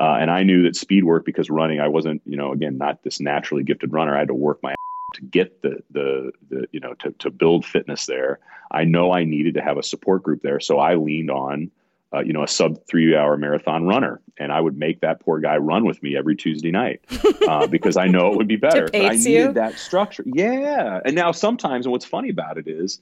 [0.00, 3.02] Uh, and I knew that speed work because running, I wasn't, you know, again, not
[3.02, 4.14] this naturally gifted runner.
[4.14, 4.74] I had to work my
[5.14, 8.40] to get the, the, the, you know, to, to build fitness there.
[8.70, 10.60] I know I needed to have a support group there.
[10.60, 11.70] So I leaned on
[12.14, 15.40] uh, you know, a sub three hour marathon runner, and I would make that poor
[15.40, 17.00] guy run with me every Tuesday night
[17.46, 18.88] uh, because I know it would be better.
[18.94, 19.52] I needed you.
[19.52, 20.24] that structure.
[20.26, 23.00] Yeah, and now sometimes, and what's funny about it is.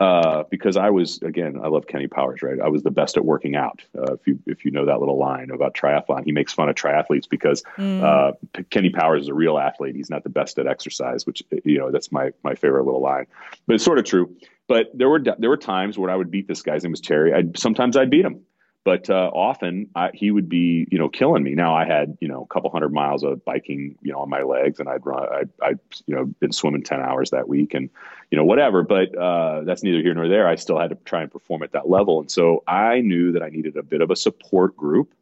[0.00, 2.60] Uh, because I was again, I love Kenny Powers, right?
[2.60, 3.82] I was the best at working out.
[3.98, 6.76] Uh, if you if you know that little line about triathlon, he makes fun of
[6.76, 8.00] triathletes because Mm.
[8.04, 9.96] uh, Kenny Powers is a real athlete.
[9.96, 13.26] He's not the best at exercise, which you know that's my my favorite little line.
[13.66, 14.36] But it's sort of true.
[14.68, 17.34] But there were there were times where I would beat this guy's name was Terry.
[17.34, 18.42] I'd, sometimes I'd beat him,
[18.84, 21.54] but uh, often I, he would be you know killing me.
[21.54, 24.42] Now I had you know a couple hundred miles of biking you know on my
[24.42, 25.70] legs, and I'd run I I
[26.06, 27.90] you know been swimming ten hours that week, and
[28.30, 28.82] you know whatever.
[28.82, 30.48] But uh, that's neither here nor there.
[30.48, 33.42] I still had to try and perform at that level, and so I knew that
[33.42, 35.12] I needed a bit of a support group.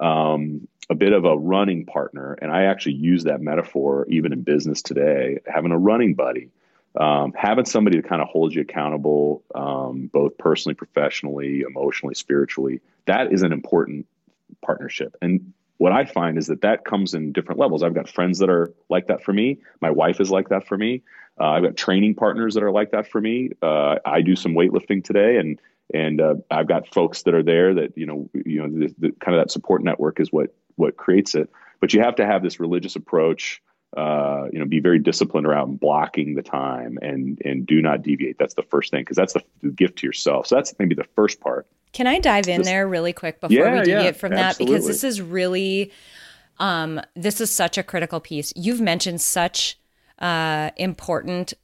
[0.00, 4.42] Um, a bit of a running partner, and I actually use that metaphor even in
[4.42, 5.38] business today.
[5.46, 6.50] Having a running buddy,
[6.96, 12.80] um, having somebody to kind of hold you accountable, um, both personally, professionally, emotionally, spiritually,
[13.06, 14.06] that is an important
[14.62, 15.16] partnership.
[15.22, 17.82] And what I find is that that comes in different levels.
[17.82, 19.58] I've got friends that are like that for me.
[19.80, 21.02] My wife is like that for me.
[21.40, 23.50] Uh, I've got training partners that are like that for me.
[23.62, 25.58] Uh, I do some weightlifting today, and
[25.92, 29.10] and uh, I've got folks that are there that you know you know the, the,
[29.18, 31.50] kind of that support network is what what creates it.
[31.80, 33.60] But you have to have this religious approach.
[33.96, 38.38] Uh, you know, be very disciplined around blocking the time and and do not deviate.
[38.38, 40.46] That's the first thing because that's the, the gift to yourself.
[40.46, 41.66] So that's maybe the first part.
[41.92, 44.58] Can I dive in there really quick before Yeah, we deviate yeah, from that?
[44.58, 45.92] Because this is really,
[46.58, 48.52] um, this is such a critical piece.
[48.56, 49.78] You've mentioned such
[50.18, 51.54] uh, important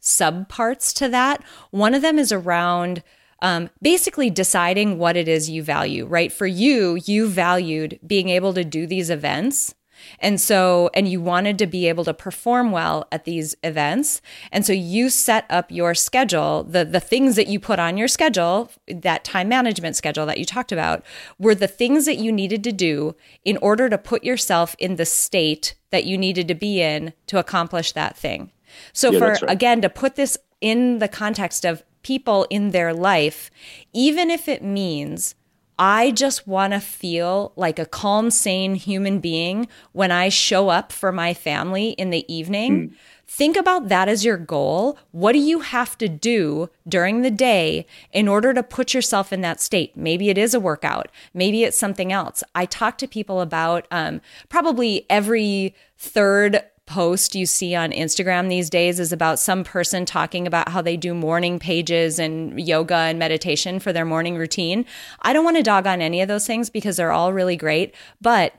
[0.00, 1.42] subparts to that.
[1.70, 3.02] One of them is around
[3.40, 6.30] um, basically deciding what it is you value, right?
[6.32, 9.74] For you, you valued being able to do these events.
[10.18, 14.20] And so, and you wanted to be able to perform well at these events.
[14.50, 18.08] And so you set up your schedule, the, the things that you put on your
[18.08, 21.02] schedule, that time management schedule that you talked about,
[21.38, 25.06] were the things that you needed to do in order to put yourself in the
[25.06, 28.50] state that you needed to be in to accomplish that thing.
[28.92, 29.42] So, Yeah, for right.
[29.48, 33.50] again, to put this in the context of people in their life,
[33.92, 35.34] even if it means
[35.78, 40.92] I just want to feel like a calm, sane human being when I show up
[40.92, 42.94] for my family in the evening.
[43.26, 44.98] Think about that as your goal.
[45.10, 49.40] What do you have to do during the day in order to put yourself in
[49.40, 49.96] that state?
[49.96, 51.10] Maybe it is a workout.
[51.32, 52.44] Maybe it's something else.
[52.54, 58.68] I talk to people about um, probably every third post you see on Instagram these
[58.68, 63.18] days is about some person talking about how they do morning pages and yoga and
[63.18, 64.84] meditation for their morning routine.
[65.22, 67.94] I don't want to dog on any of those things because they're all really great.
[68.20, 68.52] But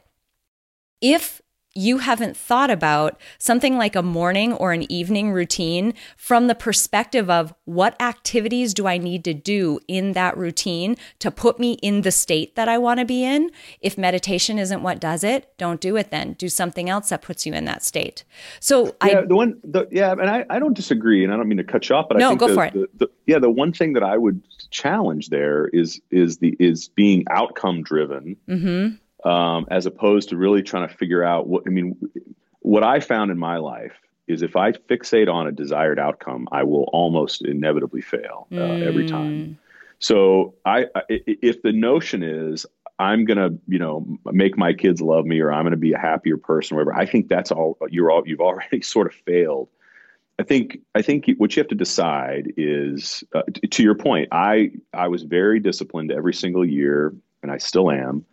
[0.99, 1.42] if
[1.75, 7.29] you haven't thought about something like a morning or an evening routine from the perspective
[7.29, 12.01] of what activities do I need to do in that routine to put me in
[12.01, 13.49] the state that I want to be in?
[13.81, 16.33] If meditation isn't what does it, don't do it then.
[16.33, 18.23] Do something else that puts you in that state.
[18.59, 21.47] So yeah, I the one, the, yeah, and I, I don't disagree, and I don't
[21.47, 22.73] mean to cut you off, but No, I think go the, for it.
[22.73, 26.89] The, the, yeah, the one thing that I would challenge there is is the is
[26.89, 28.99] being outcome driven, Mhm.
[29.25, 31.95] Um, as opposed to really trying to figure out what I mean.
[32.59, 33.93] What I found in my life
[34.27, 39.05] is if I fixate on a desired outcome, I will almost inevitably fail uh, every
[39.05, 39.57] time.
[39.99, 42.65] So I, I, if the notion is
[42.99, 46.37] I'm gonna, you know, make my kids love me, or I'm gonna be a happier
[46.37, 49.69] person, or whatever, I think that's all you're all you've already sort of failed.
[50.39, 54.29] I think I think what you have to decide is, uh, t- to your point,
[54.31, 58.25] I I was very disciplined every single year, and I still am.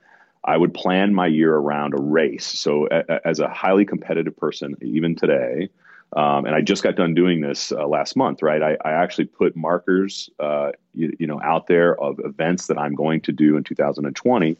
[0.45, 2.47] I would plan my year around a race.
[2.47, 5.69] So a, a- as a highly competitive person, even today,
[6.17, 8.63] um, and I just got done doing this uh, last month, right?
[8.63, 12.95] I, I actually put markers, uh, you, you know, out there of events that I'm
[12.97, 14.57] going to do in 2020,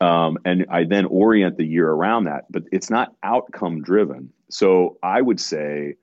[0.00, 2.44] um, and I then orient the year around that.
[2.50, 4.32] But it's not outcome driven.
[4.50, 5.96] So I would say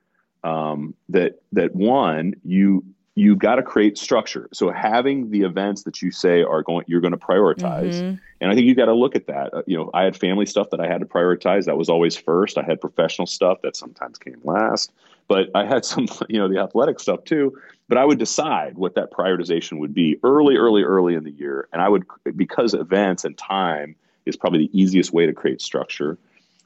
[0.44, 2.84] um, that that one you
[3.16, 4.48] you got to create structure.
[4.54, 8.20] So having the events that you say are going you're going to prioritize, Mhm.
[8.40, 9.54] and I think you've got to look at that.
[9.54, 11.66] Uh, you know, I had family stuff that I had to prioritize.
[11.66, 12.58] That was always first.
[12.58, 14.92] I had professional stuff that sometimes came last,
[15.28, 17.58] but I had some you know the athletic stuff too.
[17.90, 21.68] But I would decide what that prioritization would be early, early, early in the year,
[21.74, 22.06] and I would
[22.38, 23.96] because events and time
[24.26, 26.18] is probably the easiest way to create structure.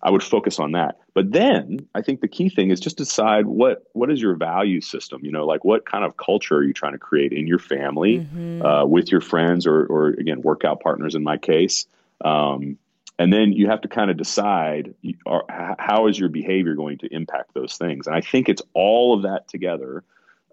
[0.06, 1.00] I would focus on that.
[1.16, 4.80] But then I think the key thing is just decide what what is your value
[4.80, 5.20] system.
[5.26, 8.20] You know, like what kind of culture are you trying to create in your family,
[8.20, 8.64] Mhm.
[8.64, 11.88] uh, with your friends, or or again workout partners in my case.
[12.24, 12.78] Um,
[13.18, 16.76] and then you have to kind of decide you- are, h- how is your behavior
[16.76, 18.06] going to impact those things.
[18.08, 20.04] And I think it's all of that together.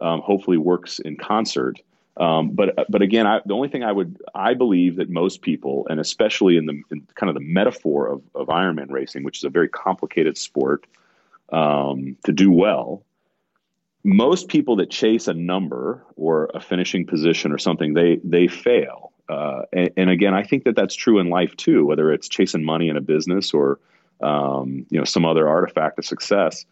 [0.01, 1.79] Um, hopefully works in concert
[2.17, 5.87] Um, but but again, I, the only thing I would I believe that most people,
[5.89, 9.45] and especially in the in kind of the metaphor of, of Ironman racing, which is
[9.45, 10.87] a very complicated sport,
[11.53, 13.03] um, to do well,
[14.05, 19.13] most people that chase a number or a finishing position or something, they they fail.
[19.29, 22.65] Uh, and, and, again, I think that that's true in life too, whether it's chasing
[22.65, 23.79] money in a business or
[24.21, 26.67] um, you know some other artifact of success.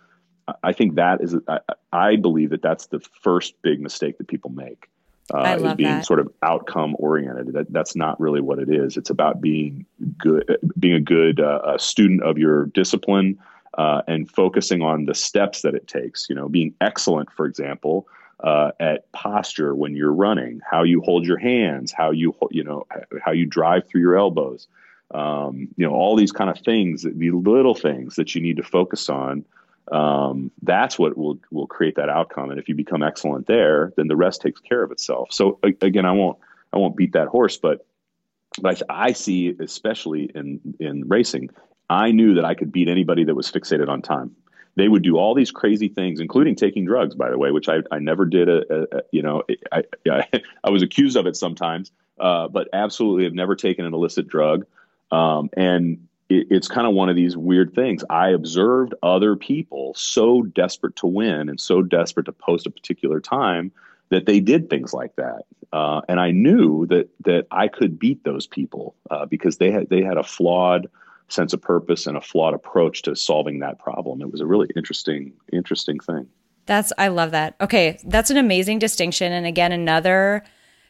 [0.62, 1.60] I think that is, I,
[1.92, 4.88] I, believe that that's the first big mistake that people make.
[5.32, 6.06] Uh, is being that.
[6.06, 7.52] sort of outcome oriented.
[7.52, 8.96] That that's not really what it is.
[8.96, 9.86] It's about being
[10.18, 13.38] good, being a good uh, student of your discipline,
[13.78, 16.28] uh, and focusing on the steps that it takes.
[16.28, 18.08] You know, being excellent, for example,
[18.42, 22.86] uh, at posture when you're running, how you hold your hands, how you you know
[23.24, 24.66] how you drive through your elbows.
[25.12, 28.62] Um, you know, all these kind of things, the little things that you need to
[28.62, 29.44] focus on.
[29.90, 32.50] Um, that's what will will create that outcome.
[32.50, 35.28] And if you become excellent there, then the rest takes care of itself.
[35.32, 36.38] So again, I won't
[36.72, 37.86] I won't beat that horse, but
[38.60, 41.50] but I see, especially in in racing,
[41.88, 44.36] I knew that I could beat anybody that was fixated on time
[44.76, 47.78] they would do all these crazy things, including taking drugs, by the way, which I,
[47.90, 48.48] I never did.
[48.48, 50.26] A, a, a you know, I, I,
[50.64, 54.66] I, was accused of it sometimes, uh, but absolutely have never taken an illicit drug.
[55.10, 58.02] Um, and it, it's kind of one of these weird things.
[58.08, 63.20] I observed other people so desperate to win and so desperate to post a particular
[63.20, 63.72] time
[64.08, 65.42] that they did things like that.
[65.72, 69.90] Uh, and I knew that that I could beat those people uh, because they had
[69.90, 70.88] they had a flawed
[71.28, 74.20] sense of purpose and a flawed approach to solving that problem.
[74.20, 76.26] It was a really interesting, interesting thing.
[76.66, 77.54] That's I love that.
[77.60, 80.44] Okay, that's an amazing distinction, and again, another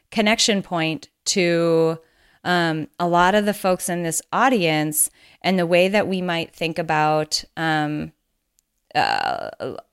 [0.09, 1.99] connection point to
[2.43, 5.09] um, a lot of the folks in this audience
[5.41, 8.11] and the way that we might think about um,
[8.95, 9.49] uh,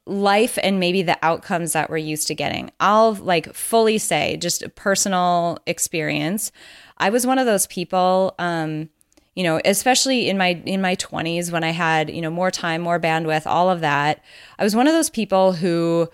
[0.06, 2.70] life and maybe the outcomes that we're used to getting.
[2.80, 6.50] I'll like fully say, just a personal experience.
[6.96, 8.34] I was one of those people.
[8.38, 8.88] Um,
[9.34, 12.82] you know, especially in my in my 20s when I had, you know, more time,
[12.82, 14.20] more bandwidth, all of that.
[14.58, 16.08] I was one of those people who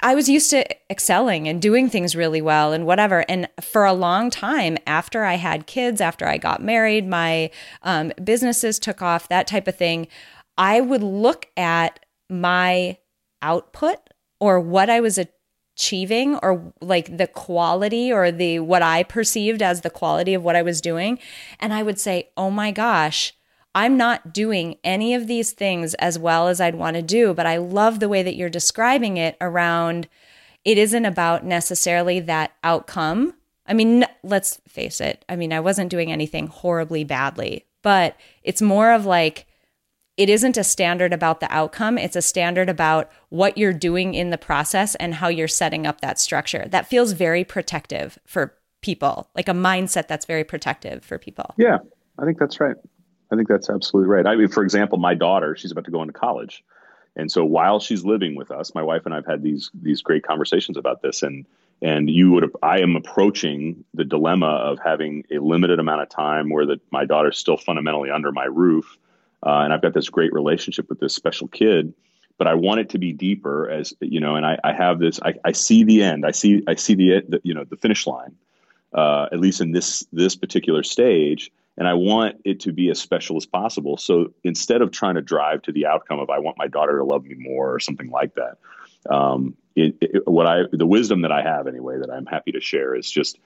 [0.00, 3.24] I was used to excelling and doing things really well and whatever.
[3.28, 7.50] And for a long time, after I had kids, after I got married, my
[7.82, 10.08] um, businesses took off, that type of thing,
[10.58, 12.98] I would look at my
[13.42, 13.98] output
[14.40, 19.82] or what I was achieving or like the quality or the what I perceived as
[19.82, 21.18] the quality of what I was doing
[21.60, 23.34] and I would say, "Oh my gosh,
[23.76, 27.44] I'm not doing any of these things as well as I'd want to do, but
[27.44, 30.08] I love the way that you're describing it around
[30.64, 33.34] it isn't about necessarily that outcome.
[33.66, 35.26] I mean, let's face it.
[35.28, 39.46] I mean, I wasn't doing anything horribly badly, but it's more of like
[40.16, 41.98] it isn't a standard about the outcome.
[41.98, 46.00] It's a standard about what you're doing in the process and how you're setting up
[46.00, 46.66] that structure.
[46.66, 51.54] That feels very protective for people, like a mindset that's very protective for people.
[51.58, 51.78] Yeah,
[52.18, 52.76] I think that's right.
[53.30, 54.26] I think that's absolutely right.
[54.26, 56.62] I mean, for example, my daughter, she's about to go into college.
[57.16, 60.22] And so while she's living with us, my wife and I've had these these great
[60.22, 61.46] conversations about this and
[61.82, 66.50] and you would I am approaching the dilemma of having a limited amount of time
[66.50, 68.98] where that my daughter's still fundamentally under my roof
[69.46, 71.94] uh, and I've got this great relationship with this special kid.
[72.38, 75.18] But I want it to be deeper, as you know, and I, I have this.
[75.22, 76.26] I, I, see the end.
[76.26, 76.62] I see.
[76.68, 78.36] I see the, the you know the finish line,
[78.92, 81.50] uh, at least in this this particular stage.
[81.78, 83.96] And I want it to be as special as possible.
[83.96, 87.04] So instead of trying to drive to the outcome of I want my daughter to
[87.04, 88.56] love me more or something like that,
[89.10, 92.60] um, it, it, what I the wisdom that I have anyway that I'm happy to
[92.60, 93.38] share is just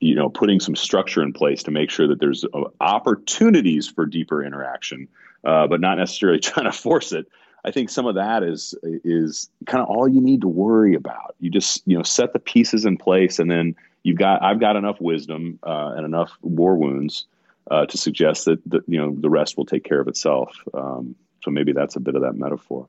[0.00, 4.04] you know putting some structure in place to make sure that there's uh, opportunities for
[4.04, 5.08] deeper interaction
[5.44, 7.26] uh, but not necessarily trying to force it.
[7.64, 11.34] I think some of that is is kind of all you need to worry about.
[11.40, 13.74] You just you know set the pieces in place, and then
[14.04, 17.26] you've got I've got enough wisdom uh, and enough war wounds
[17.70, 20.56] uh, to suggest that, that you know the rest will take care of itself.
[20.74, 22.88] Um, so maybe that's a bit of that metaphor.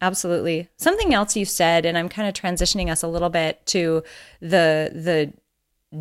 [0.00, 0.68] Absolutely.
[0.76, 4.02] Something else you said, and I'm kind of transitioning us a little bit to
[4.40, 5.32] the the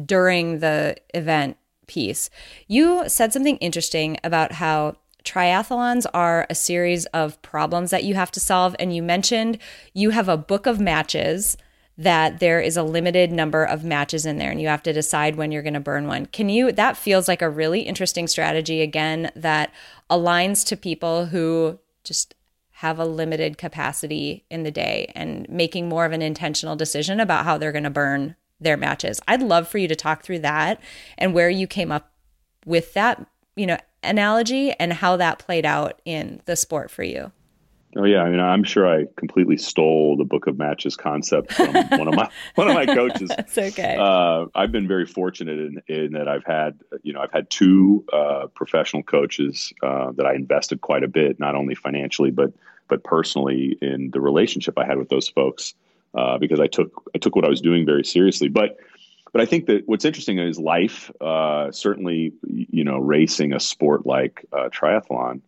[0.06, 1.58] during the event
[1.88, 2.30] piece.
[2.68, 8.32] You said something interesting about how triathlons are a series of problems that you have
[8.32, 8.76] to solve.
[8.80, 9.58] And you mentioned
[9.94, 11.58] you have a book of matches
[11.98, 15.36] that there is a limited number of matches in there and you have to decide
[15.36, 16.26] when you're going to burn one.
[16.26, 19.72] Can you, that feels like a really interesting strategy again that
[20.10, 22.36] aligns to people who just
[22.80, 27.46] have a limited capacity in the day and making more of an intentional decision about
[27.46, 29.22] how they're going to burn their matches.
[29.28, 30.82] I'd love for you to talk through that
[31.18, 32.12] and where you came up
[32.66, 33.26] with that,
[33.56, 37.32] you know, analogy and how that played out in the sport for you.
[37.98, 41.74] Oh yeah, I mean, I'm sure I completely stole the Book of Matches concept from
[41.92, 43.30] one of my one of my coaches.
[43.36, 43.96] That's okay.
[43.98, 48.04] Uh, I've been very fortunate in, in, that I've had, you know, I've had two
[48.12, 52.52] uh, professional coaches uh, that I invested quite a bit, not only financially but
[52.88, 55.74] but personally in the relationship I had with those folks
[56.14, 58.50] uh, because I took I took what I was doing very seriously.
[58.50, 58.78] But
[59.32, 61.12] but I think that what's interesting is life.
[61.22, 65.40] Uh, certainly, you know, racing a sport like uh, triathlon,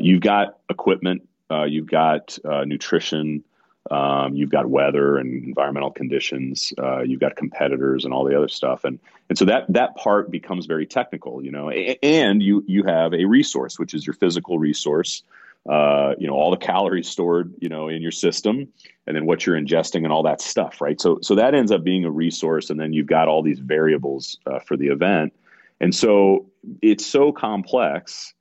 [0.00, 1.22] you've got equipment
[1.52, 3.44] uh, you've got uh, nutrition,
[3.90, 8.48] um, you've got weather and environmental conditions, uh, you've got competitors and all the other
[8.48, 8.98] stuff, and
[9.28, 11.68] and so that that part becomes very technical, you know.
[11.70, 15.24] and you you have a resource, which is your physical resource,
[15.68, 18.68] uh, you know, all the calories stored, you know, in your system,
[19.06, 21.00] and then what you're ingesting and all that stuff, right?
[21.00, 24.38] So so that ends up being a resource, and then you've got all these variables
[24.46, 25.32] uh, for the event,
[25.80, 26.46] and so
[26.80, 28.32] it's so complex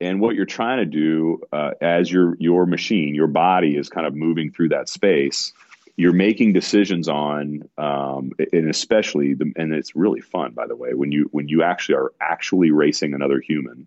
[0.00, 4.06] and what you're trying to do uh, as your your machine, your body is kind
[4.06, 5.52] of moving through that space.
[5.96, 10.92] You're making decisions on, um, and especially, the, and it's really fun, by the way,
[10.92, 13.86] when you when you actually are actually racing another human.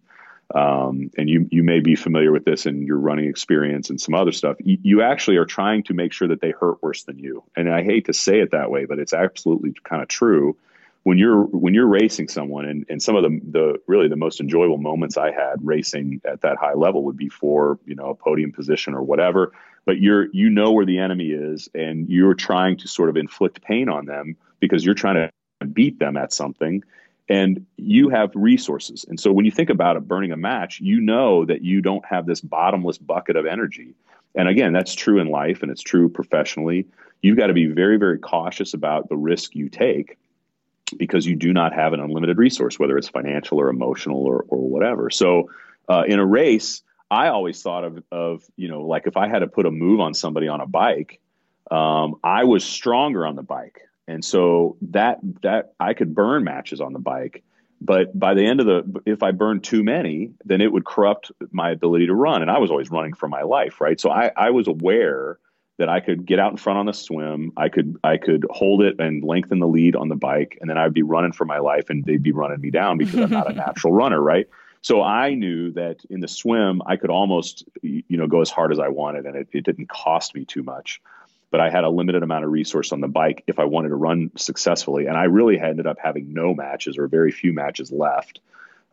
[0.56, 4.14] Um, and you you may be familiar with this in your running experience and some
[4.14, 4.56] other stuff.
[4.64, 7.44] You, you, actually are trying to make sure that they hurt worse than you.
[7.58, 10.56] And I hate to say it that way, but it's absolutely kind of true
[11.08, 14.42] when you're when you're racing someone and, and some of the the really the most
[14.42, 18.14] enjoyable moments I had racing at that high level would be for you know a
[18.14, 19.54] podium position or whatever.
[19.86, 23.62] But you're you know where the enemy is and you're trying to sort of inflict
[23.62, 25.32] pain on them because you're trying
[25.62, 26.84] to beat them at something
[27.30, 29.06] and you have resources.
[29.08, 32.04] And so when you think about it burning a match you know that you don't
[32.06, 33.96] have this bottomless bucket of energy.
[34.36, 36.86] And again that's true in life and it's true professionally.
[37.22, 40.18] You've got to be very very cautious about the risk you take
[40.96, 44.70] because you do not have an unlimited resource, whether it's financial or emotional or, or
[44.70, 45.10] whatever.
[45.10, 45.50] So
[45.90, 46.82] uh, in a race,
[47.12, 50.00] I always thought of, of, you know, like if I had to put a move
[50.00, 51.20] on somebody on a bike,
[51.72, 53.82] um, I was stronger on the bike.
[54.08, 57.44] And so that, that I could burn matches on the bike.
[57.80, 61.32] But by the end of the, if I burned too many, then it would corrupt
[61.52, 62.42] my ability to run.
[62.42, 64.00] And I was always running for my life, right?
[64.00, 65.38] So I, I was aware
[65.78, 67.54] that I could get out in front on the swim.
[67.56, 70.78] I could I could hold it and lengthen the lead on the bike, and then
[70.78, 73.50] I'd be running for my life, and they'd be running me down because I'm not
[73.50, 74.48] a natural runner, right?
[74.82, 78.72] So I knew that in the swim I could almost you know go as hard
[78.72, 81.02] as I wanted, and it, it didn't cost me too much.
[81.50, 83.96] But I had a limited amount of resource on the bike if I wanted to
[83.96, 88.42] run successfully, and I really ended up having no matches or very few matches left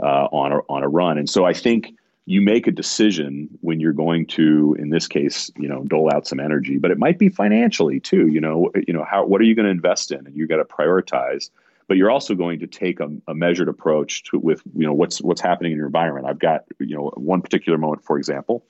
[0.01, 1.19] uh, on a, on a run.
[1.19, 1.95] And so I think
[2.27, 6.27] you make a decision when you're going to in this case you know dole out
[6.27, 9.45] some energy but it might be financially too you know you know how what are
[9.45, 11.51] you going to invest in and you got to prioritize
[11.87, 15.21] but you're also going to take a, a, measured approach to with you know what's
[15.21, 18.65] what's happening in your environment i've got you know one particular moment for example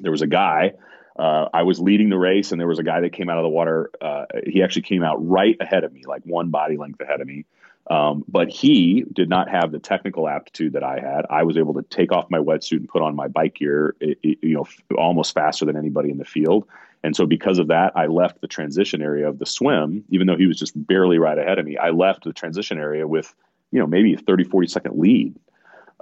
[0.00, 0.72] there was a guy
[1.16, 3.42] uh, I was leading the race, and there was a guy that came out of
[3.42, 3.90] the water.
[4.00, 7.26] Uh, he actually came out right ahead of me, like one body length ahead of
[7.26, 7.44] me.
[7.92, 11.26] Um, but he did not have the technical aptitude that I had.
[11.28, 14.18] I was able to take off my wetsuit and put on my bike gear, it,
[14.22, 16.66] it, you know, f- almost faster than anybody in the field.
[17.04, 20.38] And so, because of that, I left the transition area of the swim, even though
[20.38, 21.76] he was just barely right ahead of me.
[21.76, 23.34] I left the transition area with,
[23.72, 25.36] you know, maybe a 30, 40 second lead.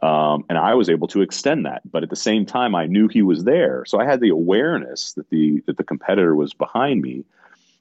[0.01, 1.82] Um, and I was able to extend that.
[1.91, 3.84] But at the same time, I knew he was there.
[3.84, 7.24] So I had the awareness that the, that the competitor was behind me.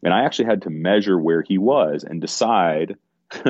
[0.01, 2.97] And I actually had to measure where he was and decide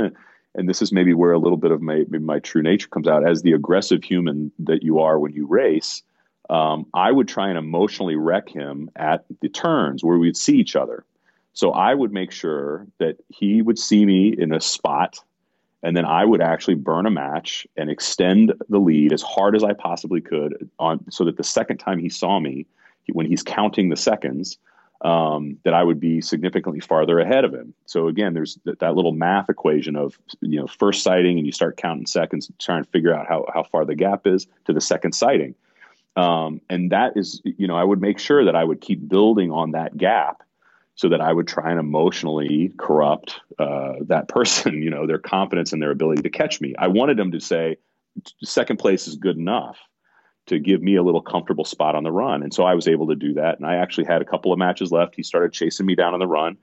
[0.55, 3.27] and this is maybe where a little bit of my my true nature comes out
[3.27, 6.03] as the aggressive human that you are when you race.
[6.49, 10.75] Um, I would try and emotionally wreck him at the turns where we'd see each
[10.75, 11.05] other.
[11.53, 15.19] So I would make sure that he would see me in a spot,
[15.83, 19.63] and then I would actually burn a match and extend the lead as hard as
[19.63, 22.65] I possibly could on so that the second time he saw me,
[23.03, 24.57] he, when he's counting the seconds,
[25.01, 27.73] um, that I would be significantly farther ahead of him.
[27.85, 31.51] So again, there's th- that little math equation of you know first sighting, and you
[31.51, 34.81] start counting seconds, trying to figure out how how far the gap is to the
[34.81, 35.55] second sighting.
[36.15, 39.51] Um, and that is, you know, I would make sure that I would keep building
[39.51, 40.43] on that gap
[40.95, 45.71] so that I would try and emotionally corrupt uh, that person, you know, their confidence
[45.71, 46.75] and their ability to catch me.
[46.77, 47.77] I wanted them to say,
[48.43, 49.77] second place is good enough
[50.49, 52.43] to give me a little comfortable spot on the run.
[52.43, 53.57] And so I was able to do that.
[53.57, 55.15] And I actually had a couple of matches left.
[55.15, 56.57] He started chasing me down on the run.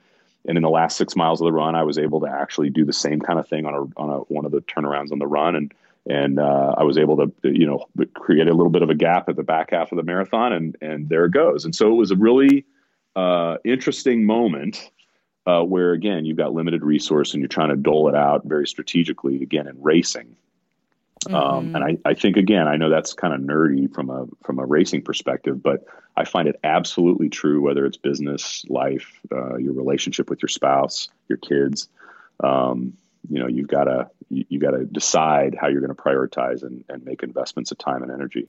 [0.47, 2.84] And in the last six miles of the run, I was able to actually do
[2.84, 5.26] the same kind of thing on a, on a, one of the turnarounds on the
[5.26, 5.57] run.
[5.57, 5.74] And,
[6.09, 9.28] and uh, I was able to, you know, create a little bit of a gap
[9.28, 10.53] at the back half of the marathon.
[10.53, 11.64] And, and there it goes.
[11.64, 12.64] And so it was a really
[13.16, 14.91] uh, interesting moment
[15.47, 18.66] uh, where, again, you've got limited resource and you're trying to dole it out very
[18.66, 20.37] strategically, again, in racing.
[21.34, 24.58] Um, and I, I think again, I know that's kind of nerdy from a from
[24.58, 25.84] a racing perspective, but
[26.16, 31.08] I find it absolutely true whether it's business, life, uh, your relationship with your spouse,
[31.28, 31.88] your kids.
[32.40, 32.94] Um,
[33.28, 36.62] you know, you've got to you, you got to decide how you're going to prioritize
[36.62, 38.48] and, and make investments of time and energy.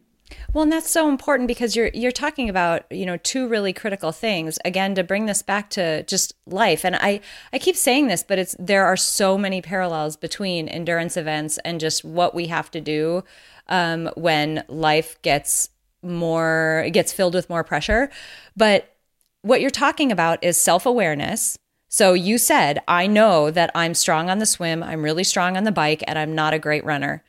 [0.53, 4.11] Well, and that's so important because you're you're talking about, you know, two really critical
[4.11, 4.59] things.
[4.65, 6.83] Again, to bring this back to just life.
[6.83, 7.21] And I
[7.53, 11.79] I keep saying this, but it's there are so many parallels between endurance events and
[11.79, 13.23] just what we have to do
[13.67, 15.69] um, when life gets
[16.01, 18.09] more gets filled with more pressure.
[18.55, 18.95] But
[19.41, 21.57] what you're talking about is self-awareness.
[21.89, 25.63] So you said, I know that I'm strong on the swim, I'm really strong on
[25.63, 27.23] the bike, and I'm not a great runner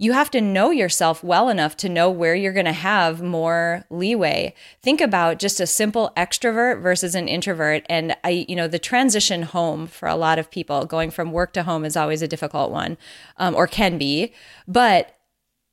[0.00, 3.84] you have to know yourself well enough to know where you're going to have more
[3.90, 4.54] leeway.
[4.82, 7.84] Think about just a simple extrovert versus an introvert.
[7.86, 11.52] And I, you know, the transition home for a lot of people going from work
[11.52, 12.96] to home is always a difficult one,
[13.36, 14.32] um, or can be.
[14.66, 15.18] But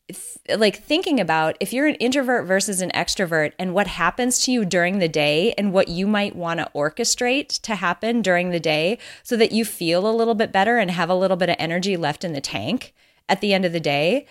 [0.09, 4.51] th- like thinking about if you're an introvert versus an extrovert and what happens to
[4.51, 8.59] you during the day and what you might want to orchestrate to happen during the
[8.59, 11.55] day so that you feel a little bit better and have a little bit of
[11.57, 12.93] energy left in the tank
[13.29, 14.25] at the end of the day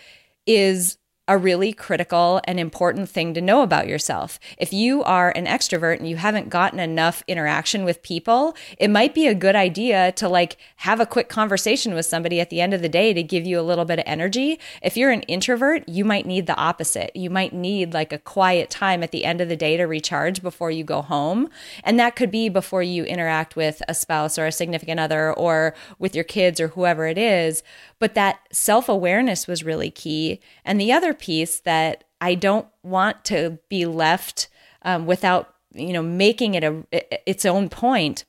[0.47, 4.39] is a really critical and important thing to know about yourself.
[4.59, 9.13] If you are an extrovert and you haven't gotten enough interaction with people, it might
[9.13, 12.75] be a good idea to like have a quick conversation with somebody at the end
[12.75, 14.61] of the day to give you a little bit of energy.
[14.83, 17.11] If you're an introvert, you might need the opposite.
[17.17, 20.43] You might need like a quiet time at the end of the day to recharge
[20.43, 21.49] before you go home.
[21.83, 25.75] And that could be before you interact with a spouse or a significant other or
[25.99, 27.65] with your kids or whoever it is.
[27.99, 30.41] But that self awareness was really key.
[30.65, 34.49] And the other piece that I don't want to be left
[34.83, 36.85] um, without, you know, making it a
[37.29, 38.25] its own point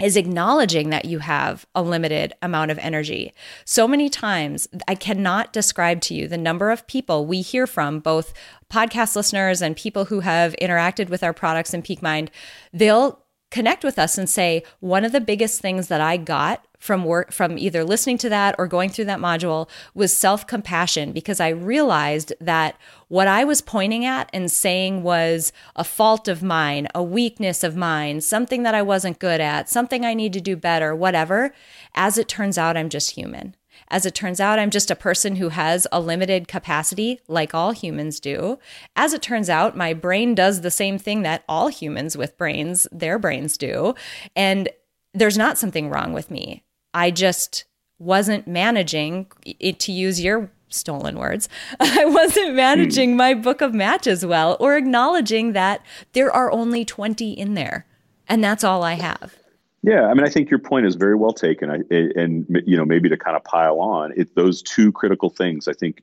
[0.00, 3.32] is acknowledging that you have a limited amount of energy.
[3.64, 8.00] So many times, I cannot describe to you the number of people we hear from,
[8.00, 8.34] both
[8.70, 12.30] podcast listeners and people who have interacted with our products in Peak Mind.
[12.74, 17.04] They'll connect with us and say, one of the biggest things that I got from
[17.04, 21.48] work from either listening to that or going through that module was self-compassion because I
[21.48, 22.76] realized that
[23.08, 27.76] what I was pointing at and saying was a fault of mine, a weakness of
[27.76, 31.52] mine, something that I wasn't good at, something I need to do better, whatever.
[31.94, 33.54] As it turns out, I'm just human.
[33.88, 37.70] As it turns out, I'm just a person who has a limited capacity, like all
[37.70, 38.58] humans do.
[38.96, 42.88] As it turns out, my brain does the same thing that all humans with brains,
[42.90, 43.94] their brains do.
[44.34, 44.68] And
[45.14, 46.62] there's not something wrong with me.
[46.96, 47.66] I just
[47.98, 51.48] wasn't managing, it, to use your stolen words,
[51.80, 53.16] I wasn't managing mm.
[53.16, 55.84] my book of matches well or acknowledging that
[56.14, 57.84] there are only 20 in there.
[58.26, 59.36] And that's all I have.
[59.82, 61.70] Yeah, I mean, I think your point is very well taken.
[61.70, 65.68] I, and you know, maybe to kind of pile on, it those two critical things.
[65.68, 66.02] I think,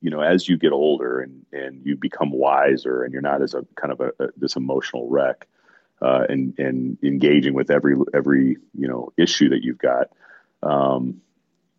[0.00, 3.54] you know, as you get older and and you become wiser, and you're not as
[3.54, 5.46] a kind of a, a this emotional wreck,
[6.02, 10.08] uh, and and engaging with every every you know issue that you've got.
[10.62, 11.20] Um,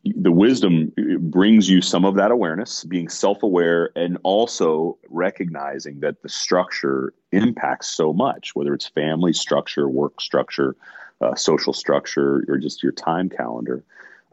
[0.04, 6.24] the wisdom brings you some of that awareness, being self aware, and also recognizing that
[6.24, 10.76] the structure impacts so much, whether it's family structure, work structure,
[11.22, 13.84] uh, social structure or just your time calendar.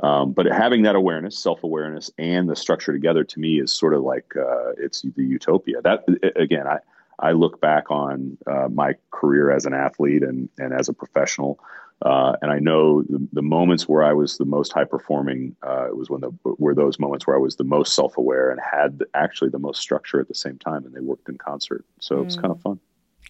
[0.03, 3.95] Um, but having that awareness, self awareness, and the structure together to me is sort
[3.95, 5.83] of like uh, it's the utopia.
[5.83, 6.05] That
[6.37, 6.79] again, I
[7.19, 11.59] I look back on uh, my career as an athlete and and as a professional,
[12.03, 15.89] uh, and I know the, the, moments where I was the most high performing uh,
[15.93, 19.03] was when the were those moments where I was the most self aware and had
[19.15, 21.85] actually the most structure at the same time, and they worked in concert.
[22.01, 22.25] So mm.
[22.25, 22.79] was kind of fun.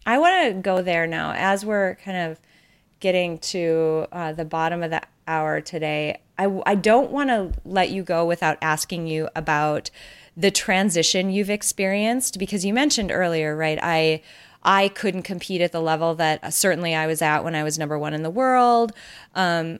[0.05, 2.41] I want to go there now as we're kind of
[3.01, 6.21] getting to uh, the bottom of the hour today.
[6.37, 9.91] I, I don't want to let you go without asking you about
[10.37, 13.79] the transition you've experienced because you mentioned earlier, right?
[13.83, 14.23] I
[14.63, 17.99] I couldn't compete at the level that certainly I was at when I was number
[17.99, 18.93] one in the world.
[19.35, 19.79] Um,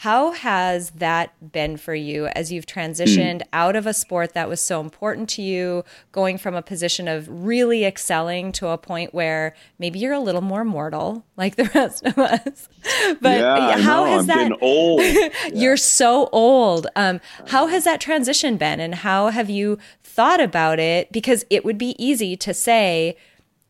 [0.00, 3.42] how has that been for you as you've transitioned mm.
[3.54, 7.26] out of a sport that was so important to you, going from a position of
[7.28, 12.04] really excelling to a point where maybe you're a little more mortal like the rest
[12.04, 12.68] of us?
[13.20, 15.02] But yeah, how has I'm that old?
[15.52, 16.86] you're so old.
[16.94, 21.10] Um, how has that transition been and how have you thought about it?
[21.10, 23.16] Because it would be easy to say,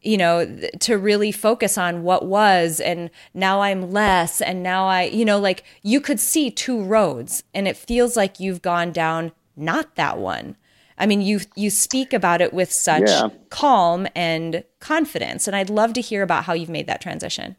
[0.06, 0.46] you know,
[0.78, 5.40] to really focus on what was and now I'm less and now I, you know,
[5.40, 10.18] like you could see two roads and it feels like you've gone down not that
[10.18, 10.56] one.
[10.96, 13.30] I mean, you you speak about it with such yeah.
[13.50, 17.56] calm and confidence and I'd love to hear about how you've made that transition.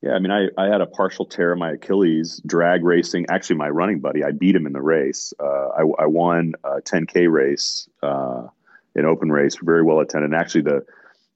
[0.00, 3.26] Yeah, I mean, I, I had a partial tear of my Achilles drag racing.
[3.28, 5.32] Actually, my running buddy, I beat him in the race.
[5.38, 8.48] Uh, I, I won a 10K race, uh,
[8.96, 10.32] an open race, very well attended.
[10.32, 10.84] And actually, the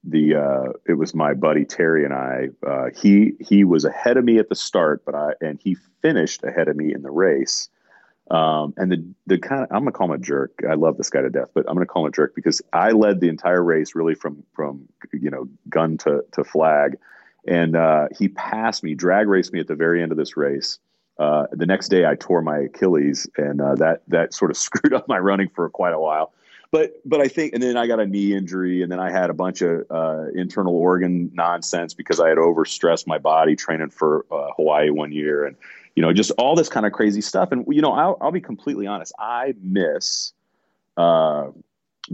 [0.07, 2.49] the uh, it was my buddy Terry and I.
[2.67, 6.45] Uh, he he was ahead of me at the start, but I and he finished
[6.45, 7.69] ahead of me in the race.
[8.31, 10.63] Um, and the the kind of I'm gonna call him a jerk.
[10.69, 12.91] I love this guy to death, but I'm gonna call him a jerk because I
[12.91, 16.99] led the entire race really from from you know gun to to flag,
[17.47, 20.79] and uh, he passed me, drag raced me at the very end of this race.
[21.19, 24.93] Uh, the next day, I tore my Achilles, and uh, that that sort of screwed
[24.93, 26.33] up my running for quite a while.
[26.71, 29.31] But but I think, and then I got a knee injury, and then I had
[29.31, 34.27] a bunch of uh, internal organ nonsense because I had overstressed my body training for
[34.31, 35.57] uh, Hawaii one year, and
[35.95, 37.53] you know, just all this kind of crazy stuff.
[37.53, 39.13] And you know, I'll, I'll be completely honest.
[39.19, 40.33] I miss
[40.97, 41.49] uh,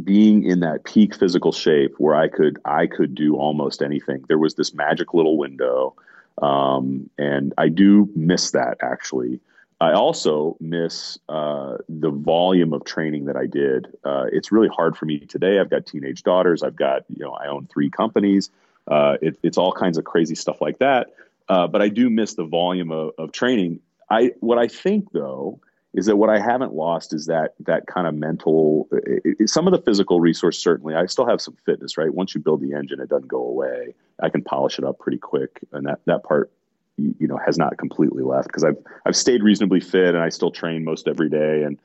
[0.02, 4.24] being in that peak physical shape where I could I could do almost anything.
[4.28, 5.94] There was this magic little window,
[6.40, 9.40] um, and I do miss that actually.
[9.82, 13.88] I also miss uh, the volume of training that I did.
[14.04, 15.58] Uh, it's really hard for me today.
[15.58, 16.62] I've got teenage daughters.
[16.62, 18.48] I've got you know I own three companies.
[18.86, 21.08] Uh, it, it's all kinds of crazy stuff like that.
[21.48, 23.80] Uh, but I do miss the volume of, of training.
[24.08, 25.58] I what I think though
[25.94, 28.86] is that what I haven't lost is that that kind of mental.
[28.92, 30.94] It, it, some of the physical resource certainly.
[30.94, 31.98] I still have some fitness.
[31.98, 33.96] Right, once you build the engine, it doesn't go away.
[34.22, 36.52] I can polish it up pretty quick, and that that part
[36.98, 38.76] you know has not completely left because I've
[39.06, 41.78] I've stayed reasonably fit and I still train most every day and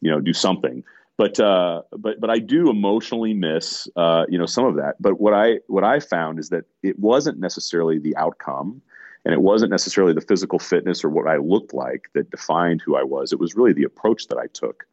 [0.00, 0.82] you know do something
[1.16, 4.96] but uh, but but I do emotionally miss uh, you know some of that.
[5.00, 8.82] But what I what I found is that it wasn't necessarily the outcome,
[9.24, 12.96] and it wasn't necessarily the physical fitness or what I looked like that defined who
[12.96, 13.32] I was.
[13.32, 14.84] It was really the approach that I took.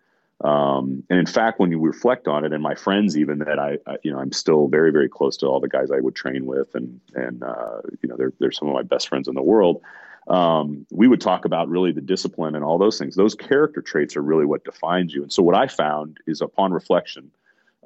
[0.43, 3.77] Um, and in fact, when you reflect on it, and my friends even that I,
[3.87, 6.45] I, you know, I'm still very, very close to all the guys I would train
[6.45, 9.41] with, and and uh, you know, they're they're some of my best friends in the
[9.41, 9.81] world.
[10.27, 13.15] Um, we would talk about really the discipline and all those things.
[13.15, 15.21] Those character traits are really what defines you.
[15.21, 17.31] And so, what I found is upon reflection,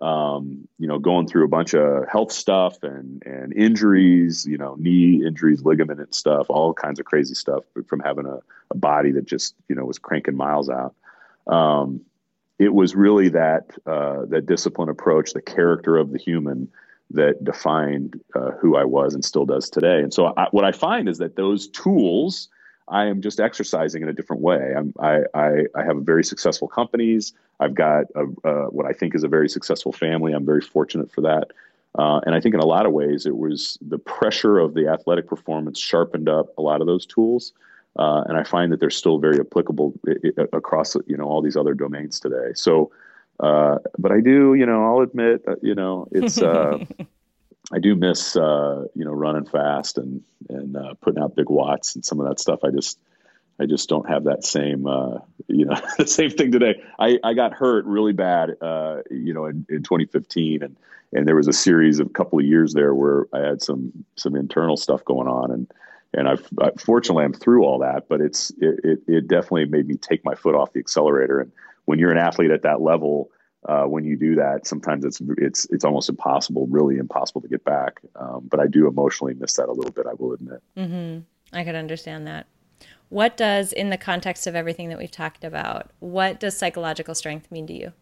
[0.01, 4.75] um, you know, going through a bunch of health stuff and and injuries, you know,
[4.79, 8.39] knee injuries, ligament and stuff, all kinds of crazy stuff from having a,
[8.71, 10.95] a body that just you know was cranking miles out.
[11.45, 12.01] Um,
[12.59, 16.67] it was really that uh, that discipline approach, the character of the human
[17.11, 19.99] that defined uh, who I was and still does today.
[19.99, 22.49] And so, I, what I find is that those tools
[22.89, 24.73] I am just exercising in a different way.
[24.75, 27.33] I'm, I, I, I have very successful companies.
[27.59, 28.23] I've got a,
[28.69, 30.33] what I think is a very successful family.
[30.33, 31.51] I'm very fortunate for that.
[31.97, 34.87] Uh, and I think in a lot of ways, it was the pressure of the
[34.87, 37.53] athletic performance sharpened up a lot of those tools.
[37.97, 39.93] Uh, and I find that they're still very applicable
[40.53, 42.53] across you know all these other domains today.
[42.53, 42.91] So,
[43.39, 46.77] uh, but I do, you know, I'll admit, you know, it's uh,
[47.71, 51.95] I do miss uh, you know running fast and and uh, putting out big watts
[51.95, 52.59] and some of that stuff.
[52.63, 52.99] I just
[53.59, 56.81] I just don't have that same uh, you know the same thing today.
[56.99, 60.77] I, I got hurt really bad uh, you know in, in 2015 and
[61.13, 63.91] and there was a series of a couple of years there where I had some
[64.15, 65.71] some internal stuff going on and
[66.13, 68.07] and I've I, fortunately I'm through all that.
[68.09, 71.39] But it's it, it it definitely made me take my foot off the accelerator.
[71.39, 71.51] And
[71.85, 73.29] when you're an athlete at that level
[73.67, 77.63] uh, when you do that, sometimes it's it's it's almost impossible, really impossible to get
[77.65, 77.99] back.
[78.15, 80.05] Um, but I do emotionally miss that a little bit.
[80.07, 80.61] I will admit.
[80.77, 81.19] Mm-hmm.
[81.53, 82.47] I could understand that.
[83.09, 87.49] What does, in the context of everything that we've talked about, what does psychological strength
[87.49, 87.93] mean to you?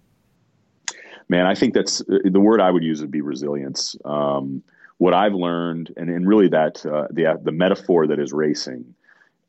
[1.29, 3.95] Man, I think that's uh, the word I would use would be resilience.
[4.03, 4.63] Um,
[4.97, 8.95] what I've learned, and, and really that uh, the the metaphor that is racing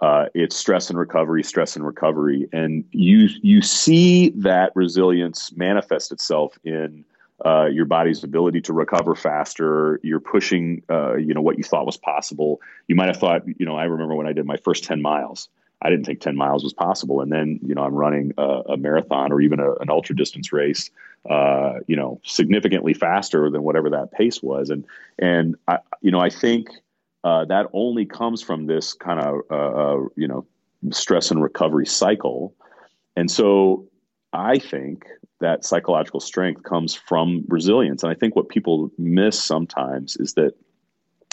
[0.01, 6.13] uh, it's stress and recovery, stress and recovery, and you you see that resilience manifest
[6.13, 7.05] itself in
[7.45, 9.99] uh, your body's ability to recover faster.
[10.03, 12.61] You're pushing, uh, you know, what you thought was possible.
[12.89, 15.49] You might have thought, you know, I remember when I did my first ten miles.
[15.83, 17.21] I didn't think 10 miles was possible.
[17.21, 20.51] And then, you know, I'm running a, a marathon or even a, an ultra distance
[20.51, 20.91] race,
[21.31, 24.71] uh, you know, significantly faster than whatever that pace was.
[24.71, 24.85] And,
[25.19, 26.69] and I, you know, I think
[27.27, 30.47] uh, that only comes from this kind of uh, uh, you know
[30.93, 32.55] stress and recovery cycle
[33.17, 33.85] and so
[34.33, 35.07] i think
[35.41, 40.53] that psychological strength comes from resilience and i think what people miss sometimes is that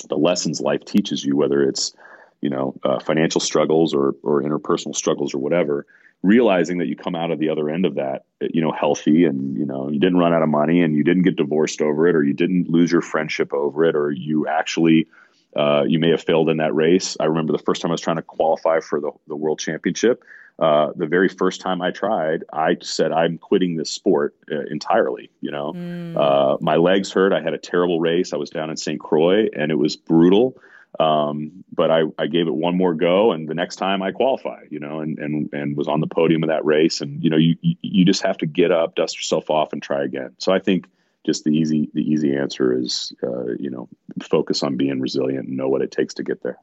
[0.09, 1.93] the lessons life teaches you whether it's
[2.41, 5.85] you know uh, financial struggles or or interpersonal struggles or whatever
[6.23, 9.57] realizing that you come out of the other end of that you know healthy and
[9.57, 12.15] you know you didn't run out of money and you didn't get divorced over it
[12.15, 15.07] or you didn't lose your friendship over it or you actually
[15.55, 17.15] uh, you may have failed in that race.
[17.19, 20.23] I remember the first time I was trying to qualify for the, the world championship.
[20.57, 25.29] Uh, the very first time I tried, I said, I'm quitting this sport uh, entirely.
[25.41, 26.61] You know, mm.
[26.61, 27.33] my legs hurt.
[27.33, 28.33] I had a terrible race.
[28.33, 28.99] I was down in St.
[28.99, 30.57] Croix and it was brutal.
[30.99, 34.67] Um, but I, I gave it one more go, and the next time I qualified,
[34.69, 37.01] you know, and and and was on the podium of that race.
[37.01, 40.03] And you know, you you just have to get up, dust yourself off, and try
[40.03, 40.35] again.
[40.37, 40.87] So I think
[41.25, 43.89] just the easy the easy answer is, uh, you know,
[44.21, 46.59] focus on being resilient and know what it takes to get there.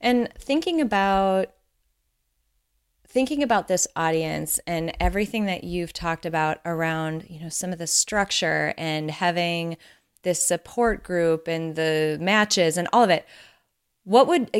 [0.00, 1.50] And thinking about
[3.08, 7.78] thinking about this audience and everything that you've talked about around, you know, some of
[7.78, 9.76] the structure and having
[10.26, 13.24] this support group and the matches and all of it
[14.02, 14.50] what would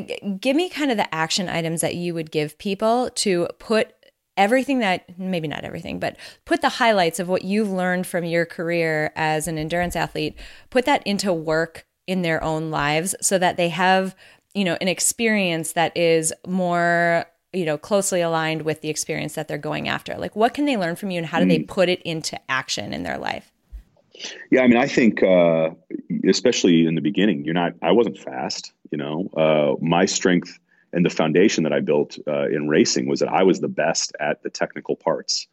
[0.40, 3.92] give me kind of the action items that you would give people to put
[4.36, 8.46] everything that maybe not everything but put the highlights of what you've learned from your
[8.46, 10.36] career as an endurance athlete
[10.70, 14.14] put that into work in their own lives so that they have
[14.54, 19.48] you know an experience that is more you know closely aligned with the experience that
[19.48, 21.48] they're going after like what can they learn from you and how do mm.
[21.48, 23.52] they put it into action in their life
[24.50, 25.70] yeah, I mean, I think uh,
[26.28, 27.74] especially in the beginning, you're not.
[27.82, 28.72] I wasn't fast.
[28.90, 30.58] You know, uh, my strength
[30.92, 34.12] and the foundation that I built uh, in racing was that I was the best
[34.20, 35.46] at the technical parts.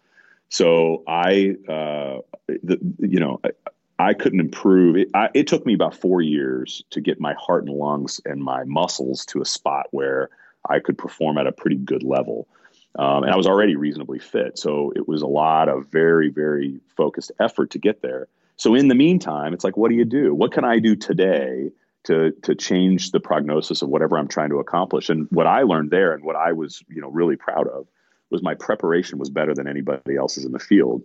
[0.50, 3.50] So I, uh, the, you know, I,
[3.98, 4.98] I couldn't improve.
[4.98, 8.42] It, I, it took me about four years to get my heart and lungs and
[8.42, 10.30] my muscles to a spot where
[10.70, 12.48] I could perform at a pretty good level.
[12.96, 14.60] Um, and I was already reasonably fit.
[14.60, 18.28] So it was a lot of very, very focused effort to get there.
[18.58, 20.34] So in the meantime, it's like, what do you do?
[20.34, 21.72] What can I do today
[22.06, 25.10] to to change the prognosis of whatever I'm trying to accomplish?
[25.10, 27.88] And what I learned there, and what I was, you know, really proud of,
[28.30, 31.04] was my preparation was better than anybody else's in the field.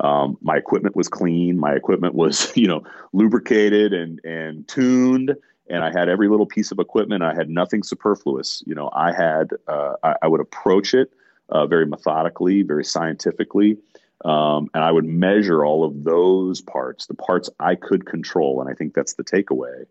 [0.00, 1.58] Um, my equipment was clean.
[1.58, 2.82] My equipment was, you know,
[3.12, 5.34] lubricated and and tuned,
[5.68, 7.22] and I had every little piece of equipment.
[7.22, 8.62] I had nothing superfluous.
[8.66, 11.12] You know, I had uh, I, I, would approach it
[11.50, 13.78] uh, very methodically, very scientifically.
[14.24, 18.60] Um, and I would measure all of those parts, the parts I could control.
[18.60, 19.86] And I think that's the takeaway.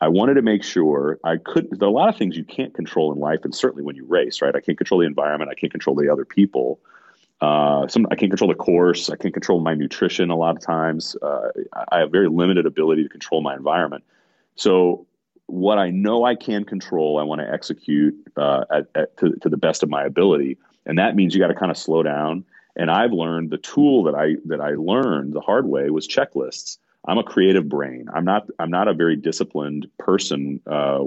[0.00, 1.68] I wanted to make sure I could.
[1.70, 4.04] There are a lot of things you can't control in life, and certainly when you
[4.04, 4.54] race, right?
[4.54, 5.50] I can't control the environment.
[5.50, 6.78] I can't control the other people.
[7.40, 9.08] Uh, some I can't control the course.
[9.08, 11.16] I can't control my nutrition a lot of times.
[11.22, 11.48] Uh,
[11.90, 14.04] I have very limited ability to control my environment.
[14.56, 15.06] So
[15.46, 19.48] what I know I can control, I want to execute uh, at, at, to, to
[19.48, 22.44] the best of my ability, and that means you got to kind of slow down
[22.76, 26.78] and I've learned the tool that I that I learned the hard way was checklists.
[27.06, 28.08] I'm a creative brain.
[28.12, 31.04] I'm not I'm not a very disciplined person uh,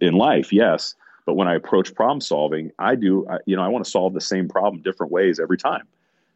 [0.00, 0.52] in life.
[0.52, 0.94] Yes,
[1.26, 4.14] but when I approach problem solving, I do I, you know I want to solve
[4.14, 5.86] the same problem different ways every time.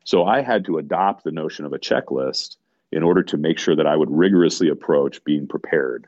[0.05, 2.57] So I had to adopt the notion of a checklist
[2.93, 6.07] in order to make sure that I would rigorously approach being prepared.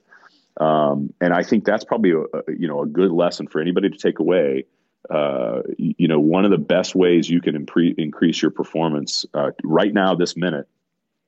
[0.59, 3.99] Um, and I think that's probably a, you know a good lesson for anybody to
[3.99, 4.67] take away
[5.11, 9.51] uh, you know, one of the best ways you can impre- increase your performance uh,
[9.65, 10.69] right now, this minute,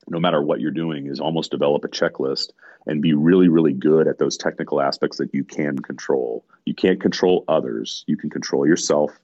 [0.09, 2.51] no matter what you're doing, is almost develop a checklist
[2.87, 6.45] and be really, really good at those technical aspects that you can control.
[6.67, 9.19] You can't control others, you can control yourself.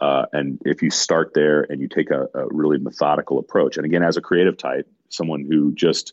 [0.00, 3.86] Uh, and if you start there and you take a, a, really methodical approach, and
[3.86, 6.12] again, as a creative type, someone who just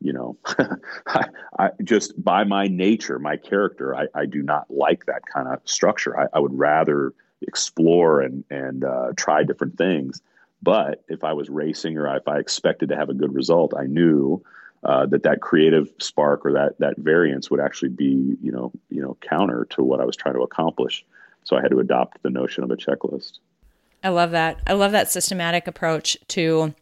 [0.00, 0.36] you know,
[1.06, 1.24] I,
[1.58, 5.60] I, just by my nature, my character, I, I do not like that kind of
[5.64, 6.18] structure.
[6.18, 7.14] I, I would rather
[7.46, 10.20] explore and and uh, try different things.
[10.62, 13.84] But if I was racing or if I expected to have a good result, I
[13.84, 14.42] knew
[14.82, 19.00] uh, that that creative spark or that that variance would actually be you know you
[19.00, 21.04] know counter to what I was trying to accomplish.
[21.44, 23.38] So I had to adopt the notion of a checklist.
[24.02, 24.60] I love that.
[24.66, 26.74] I love that systematic approach to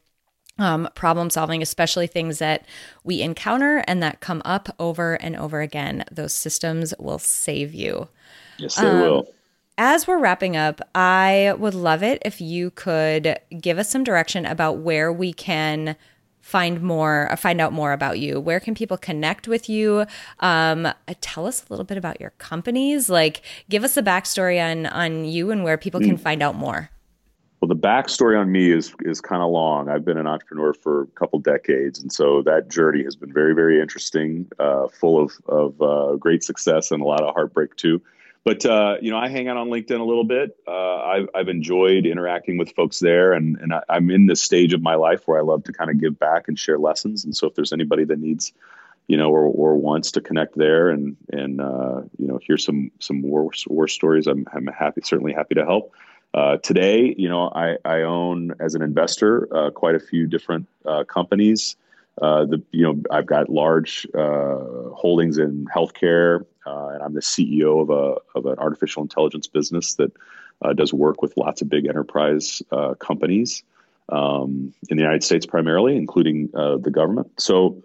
[0.58, 2.66] um, problem solving, especially things that
[3.04, 6.04] we encounter and that come up over and over again.
[6.10, 8.08] Those systems will save you.
[8.58, 9.34] Yes, they um, will.
[9.78, 14.44] As we're wrapping up, I would love it if you could give us some direction
[14.44, 15.96] about where we can
[16.40, 18.38] find more, uh, find out more about you.
[18.38, 20.04] Where can people connect with you?
[20.40, 20.92] Um, uh,
[21.22, 23.08] tell us a little bit about your companies.
[23.08, 26.20] Like, give us a backstory on on you and where people can mm.
[26.20, 26.90] find out more.
[27.60, 29.88] Well, the backstory on me is is kind of long.
[29.88, 33.54] I've been an entrepreneur for a couple decades, and so that journey has been very,
[33.54, 38.02] very interesting, uh, full of of uh, great success and a lot of heartbreak too
[38.44, 40.56] but uh, you know, I hang out on LinkedIn a little bit.
[40.66, 44.72] Uh, I've, I've enjoyed interacting with folks there, and and I, am in this stage
[44.72, 47.24] of my life where I love to kind of give back and share lessons.
[47.24, 48.52] And so, if there's anybody that needs,
[49.06, 52.90] you know, or, or wants to connect there and and uh, you know, hear some
[52.98, 55.92] some war war stories, I'm I'm happy, certainly happy to help.
[56.34, 60.66] Uh, today, you know, I, I own as an investor uh, quite a few different
[60.84, 61.76] uh, companies.
[62.20, 64.58] Uh, the you know I've got large uh,
[64.94, 69.94] holdings in healthcare, uh, and I'm the CEO of a of an artificial intelligence business
[69.94, 70.12] that
[70.60, 73.62] uh, does work with lots of big enterprise uh, companies.
[74.08, 77.30] um, in the United States primarily, including uh, the government.
[77.40, 77.80] So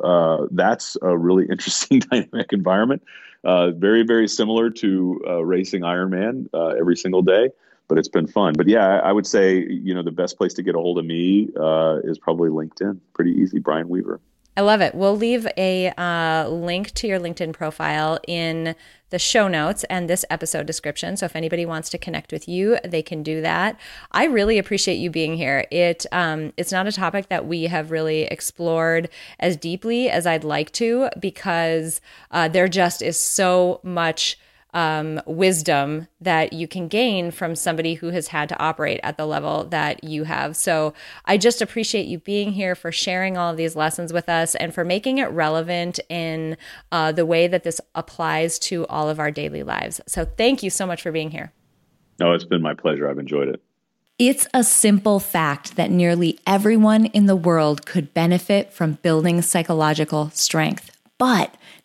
[0.51, 3.03] that's a really interesting dynamic environment.
[3.43, 7.51] Very, very similar to racing Ironman every single day,
[7.88, 8.53] but it's been fun.
[8.57, 11.05] But yeah, I would say you know the best place to get a hold of
[11.05, 12.99] me uh, is probably LinkedIn.
[13.13, 14.19] Pretty easy, Brian Weaver.
[14.57, 14.95] I love it.
[14.95, 18.73] We'll leave a uh, link to your LinkedIn profile in
[19.11, 21.15] the show notes and this episode description.
[21.15, 23.79] So if anybody wants to connect with you, they can do that.
[24.11, 25.67] I really appreciate you being here.
[25.69, 29.09] It um, it's not a topic that we have really explored
[29.39, 34.39] as deeply as I'd like to because uh, there just is so much
[34.78, 39.25] um, wisdom that you can gain from somebody who has had to operate at the
[39.25, 40.55] level that you have.
[40.55, 40.93] So
[41.25, 44.75] I just appreciate you being here for sharing all of these lessons with us and
[44.75, 46.57] for making it relevant in
[46.91, 49.99] uh, the way that this applies to all of our daily lives.
[50.05, 51.51] So thank you so much for being here.
[52.19, 53.09] No, it's been my pleasure.
[53.09, 53.59] I've enjoyed it.
[54.19, 60.30] It's a simple fact that nearly everyone in the world could benefit from building psychological
[60.36, 60.91] strength.
[61.17, 61.57] But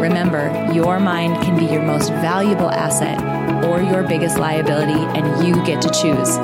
[0.00, 3.18] Remember, your mind can be your most valuable asset
[3.64, 6.34] or your biggest liability, and you get to choose.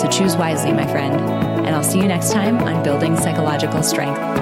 [0.00, 1.14] So choose wisely, my friend.
[1.66, 4.41] And I'll see you next time on Building Psychological Strength.